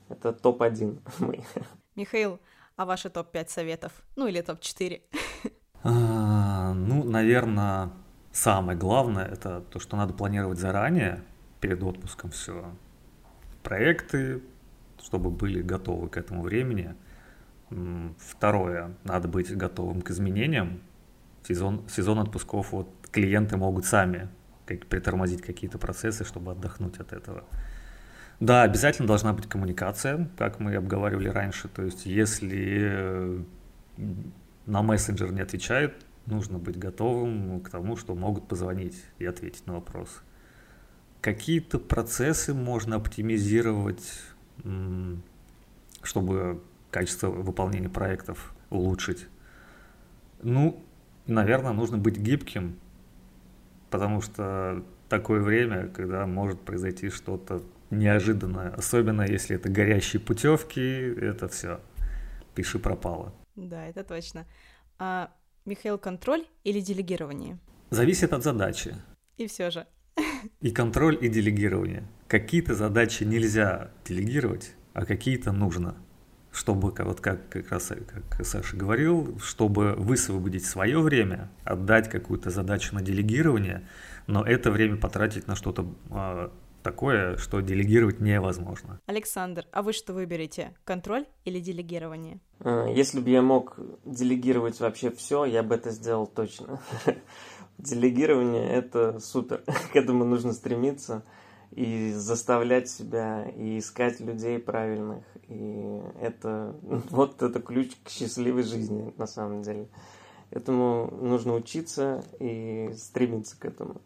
Это 0.09 0.33
топ-1 0.33 1.01
мы. 1.19 1.45
Михаил, 1.95 2.39
а 2.77 2.85
ваши 2.85 3.11
топ-5 3.11 3.49
советов? 3.49 3.93
Ну 4.17 4.27
или 4.27 4.41
топ-4? 4.41 5.03
А, 5.83 6.73
ну, 6.75 7.05
наверное, 7.05 7.91
самое 8.33 8.79
главное 8.79 9.27
это 9.27 9.61
то, 9.61 9.79
что 9.79 9.97
надо 9.97 10.13
планировать 10.13 10.59
заранее, 10.59 11.23
перед 11.61 11.83
отпуском 11.83 12.31
все. 12.31 12.65
Проекты, 13.63 14.43
чтобы 15.03 15.31
были 15.31 15.63
готовы 15.63 16.09
к 16.09 16.17
этому 16.17 16.43
времени. 16.43 16.95
Второе, 18.19 18.95
надо 19.05 19.29
быть 19.29 19.55
готовым 19.57 20.03
к 20.03 20.11
изменениям. 20.11 20.81
Сезон, 21.47 21.89
сезон 21.89 22.19
отпусков 22.19 22.73
вот 22.73 22.89
клиенты 23.11 23.57
могут 23.57 23.87
сами 23.87 24.29
как, 24.67 24.87
притормозить 24.87 25.43
какие-то 25.43 25.79
процессы, 25.79 26.25
чтобы 26.25 26.53
отдохнуть 26.53 26.99
от 26.99 27.13
этого. 27.13 27.45
Да, 28.41 28.63
обязательно 28.63 29.09
должна 29.09 29.33
быть 29.33 29.49
коммуникация, 29.49 30.29
как 30.37 30.61
мы 30.61 30.75
обговаривали 30.75 31.29
раньше. 31.29 31.69
То 31.69 31.83
есть, 31.83 32.05
если 32.05 32.81
э, 32.83 33.43
на 34.67 34.83
мессенджер 34.83 35.33
не 35.33 35.41
отвечают, 35.41 35.95
нужно 36.27 36.59
быть 36.59 36.79
готовым 36.79 37.61
к 37.61 37.71
тому, 37.71 37.97
что 37.97 38.15
могут 38.15 38.47
позвонить 38.47 39.03
и 39.19 39.25
ответить 39.25 39.67
на 39.67 39.75
вопрос. 39.75 40.23
Какие-то 41.23 41.79
процессы 41.79 42.53
можно 42.53 42.97
оптимизировать 42.97 44.21
чтобы 46.03 46.63
качество 46.91 47.29
выполнения 47.29 47.89
проектов 47.89 48.55
улучшить? 48.71 49.27
Ну, 50.43 50.83
наверное, 51.27 51.73
нужно 51.73 51.99
быть 51.99 52.17
гибким, 52.17 52.79
потому 53.91 54.21
что 54.21 54.85
такое 55.09 55.41
время, 55.41 55.89
когда 55.89 56.27
может 56.27 56.61
произойти 56.61 57.11
что-то 57.11 57.63
неожиданное, 57.91 58.71
особенно 58.71 59.23
если 59.23 59.57
это 59.57 59.69
горящие 59.69 60.21
путевки, 60.21 60.81
это 60.81 61.49
все, 61.49 61.81
пиши 62.55 62.79
пропало. 62.79 63.33
Да, 63.55 63.87
это 63.87 64.05
точно. 64.05 64.47
А, 64.99 65.33
Михаил, 65.65 65.99
контроль 65.99 66.45
или 66.65 66.81
делегирование? 66.81 67.59
Зависит 67.91 68.33
от 68.33 68.43
задачи. 68.43 68.95
И 69.37 69.47
все 69.47 69.71
же. 69.71 69.87
И 70.61 70.71
контроль, 70.71 71.19
и 71.21 71.29
делегирование. 71.29 72.05
Какие-то 72.29 72.75
задачи 72.75 73.23
нельзя 73.23 73.91
делегировать, 74.05 74.75
а 74.95 75.05
какие-то 75.05 75.53
нужно. 75.53 75.97
Чтобы, 76.51 76.91
вот 76.91 77.21
как 77.21 77.49
как 77.51 77.71
раз 77.71 77.93
как 78.09 78.45
Саша 78.47 78.77
говорил, 78.77 79.39
чтобы 79.41 79.93
высвободить 79.93 80.65
свое 80.65 81.01
время, 81.01 81.51
отдать 81.65 82.09
какую-то 82.09 82.51
задачу 82.51 82.95
на 82.95 83.03
делегирование, 83.03 83.87
но 84.27 84.43
это 84.43 84.71
время 84.71 84.97
потратить 84.97 85.47
на 85.47 85.55
что-то 85.55 85.87
а, 86.11 86.51
такое, 86.83 87.37
что 87.37 87.61
делегировать 87.61 88.21
невозможно. 88.21 89.01
Александр, 89.07 89.67
а 89.71 89.83
вы 89.83 89.93
что 89.93 90.15
выберете? 90.15 90.73
Контроль 90.85 91.27
или 91.45 91.61
делегирование? 91.61 92.41
А, 92.61 92.87
если 92.87 93.21
бы 93.21 93.29
я 93.29 93.43
мог 93.43 93.79
делегировать 94.05 94.81
вообще 94.81 95.11
все, 95.11 95.45
я 95.45 95.63
бы 95.63 95.75
это 95.75 95.91
сделал 95.91 96.27
точно. 96.27 96.81
Делегирование– 97.79 98.69
это 98.73 99.19
супер. 99.21 99.63
К 99.93 99.97
этому 99.97 100.25
нужно 100.25 100.53
стремиться 100.53 101.23
и 101.71 102.13
заставлять 102.13 102.89
себя, 102.89 103.49
и 103.57 103.79
искать 103.79 104.21
людей 104.21 104.59
правильных. 104.59 105.25
И 105.49 106.01
это 106.21 106.75
вот 107.11 107.43
это 107.43 107.61
ключ 107.61 107.93
к 108.03 108.09
счастливой 108.09 108.63
жизни 108.63 109.13
на 109.17 109.27
самом 109.27 109.63
деле. 109.63 109.89
Этому 110.51 111.11
нужно 111.21 111.55
учиться 111.55 112.25
и 112.39 112.93
стремиться 112.97 113.59
к 113.59 113.65
этому. 113.65 114.01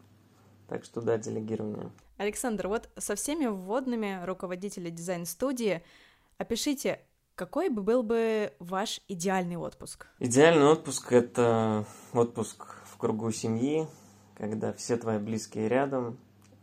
Так 0.67 0.83
что 0.83 1.01
да, 1.01 1.17
делегирование. 1.17 1.91
Александр, 2.17 2.67
вот 2.67 2.89
со 2.97 3.15
всеми 3.15 3.45
вводными 3.47 4.23
руководители 4.23 4.89
дизайн-студии 4.89 5.83
опишите, 6.37 7.01
какой 7.35 7.69
бы 7.69 7.81
был 7.81 8.03
бы 8.03 8.53
ваш 8.59 9.01
идеальный 9.07 9.57
отпуск? 9.57 10.07
Идеальный 10.19 10.65
отпуск– 10.65 11.11
это 11.13 11.85
отпуск 12.13 12.75
в 12.85 12.97
кругу 12.97 13.31
семьи, 13.31 13.87
когда 14.35 14.73
все 14.73 14.97
твои 14.97 15.17
близкие 15.17 15.67
рядом, 15.67 16.17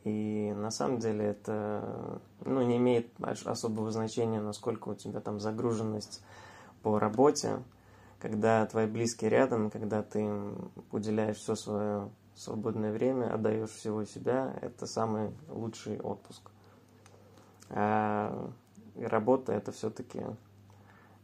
и 0.09 0.53
на 0.55 0.71
самом 0.71 0.99
деле 0.99 1.27
это 1.27 2.21
ну, 2.45 2.63
не 2.63 2.77
имеет 2.79 3.13
особого 3.21 3.91
значения, 3.91 4.41
насколько 4.41 4.89
у 4.89 4.95
тебя 4.95 5.21
там 5.21 5.39
загруженность 5.41 6.23
по 6.83 6.99
работе, 6.99 7.63
когда 8.19 8.65
твои 8.67 8.87
близкие 8.87 9.31
рядом, 9.31 9.71
когда 9.71 10.03
ты 10.03 10.21
им 10.21 10.71
уделяешь 10.93 11.37
все 11.37 11.55
свое 11.55 12.11
свободное 12.35 12.93
время, 12.93 13.35
отдаешь 13.35 13.71
всего 13.71 14.05
себя, 14.05 14.57
это 14.63 14.87
самый 14.87 15.33
лучший 15.49 16.01
отпуск. 16.01 16.51
А 17.71 18.51
работа 18.97 19.53
это 19.53 19.73
все-таки 19.73 20.23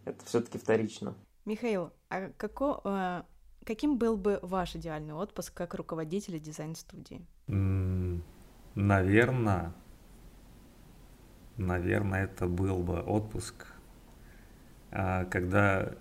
это 0.05 0.25
все-таки 0.25 0.59
вторично. 0.59 1.14
Михаил, 1.44 1.90
а 2.09 2.31
како, 2.37 2.81
э, 2.85 3.23
каким 3.64 3.99
был 3.99 4.16
бы 4.16 4.38
ваш 4.42 4.77
идеальный 4.77 5.14
отпуск 5.14 5.55
как 5.55 5.75
руководителя 5.75 6.38
дизайн-студии? 6.38 7.27
Наверное, 8.74 9.72
наверное, 11.56 12.24
это 12.24 12.46
был 12.46 12.78
бы 12.78 13.00
отпуск, 13.00 13.66
а, 14.90 15.24
когда 15.26 15.94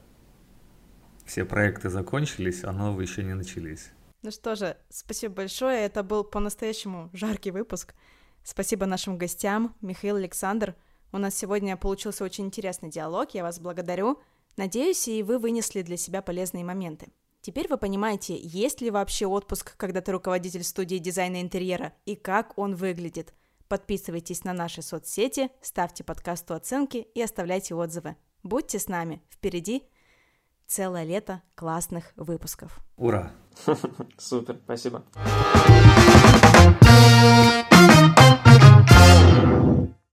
все 1.26 1.46
проекты 1.46 1.90
закончились, 1.90 2.64
а 2.64 2.72
новые 2.72 3.08
еще 3.08 3.24
не 3.24 3.34
начались. 3.34 3.92
Ну 4.24 4.32
что 4.32 4.56
же, 4.56 4.78
спасибо 4.90 5.36
большое. 5.36 5.86
Это 5.86 6.02
был 6.02 6.24
по-настоящему 6.24 7.10
жаркий 7.14 7.52
выпуск. 7.52 7.94
Спасибо 8.44 8.86
нашим 8.86 9.18
гостям, 9.18 9.76
Михаил 9.82 10.16
Александр. 10.16 10.76
У 11.12 11.18
нас 11.18 11.36
сегодня 11.36 11.78
получился 11.78 12.24
очень 12.24 12.46
интересный 12.46 12.90
диалог. 12.90 13.32
Я 13.34 13.44
вас 13.44 13.60
благодарю. 13.60 14.20
Надеюсь, 14.58 15.08
и 15.08 15.24
вы 15.24 15.38
вынесли 15.38 15.82
для 15.82 15.98
себя 15.98 16.22
полезные 16.22 16.64
моменты. 16.64 17.10
Теперь 17.44 17.68
вы 17.68 17.78
понимаете, 17.78 18.40
есть 18.42 18.80
ли 18.80 18.90
вообще 18.90 19.28
отпуск, 19.28 19.76
когда 19.76 20.00
ты 20.00 20.14
руководитель 20.14 20.64
студии 20.64 20.96
дизайна 20.96 21.42
интерьера, 21.42 21.92
и 22.06 22.16
как 22.16 22.58
он 22.58 22.74
выглядит. 22.74 23.34
Подписывайтесь 23.68 24.46
на 24.46 24.54
наши 24.54 24.82
соцсети, 24.82 25.52
ставьте 25.62 26.06
подкасту 26.06 26.54
оценки 26.54 27.06
и 27.14 27.22
оставляйте 27.22 27.76
отзывы. 27.76 28.16
Будьте 28.44 28.80
с 28.80 28.88
нами. 28.88 29.22
Впереди 29.30 29.84
целое 30.68 31.04
лето 31.04 31.42
классных 31.56 32.14
выпусков. 32.16 32.80
Ура! 32.96 33.34
Супер, 34.18 34.58
спасибо. 34.64 35.04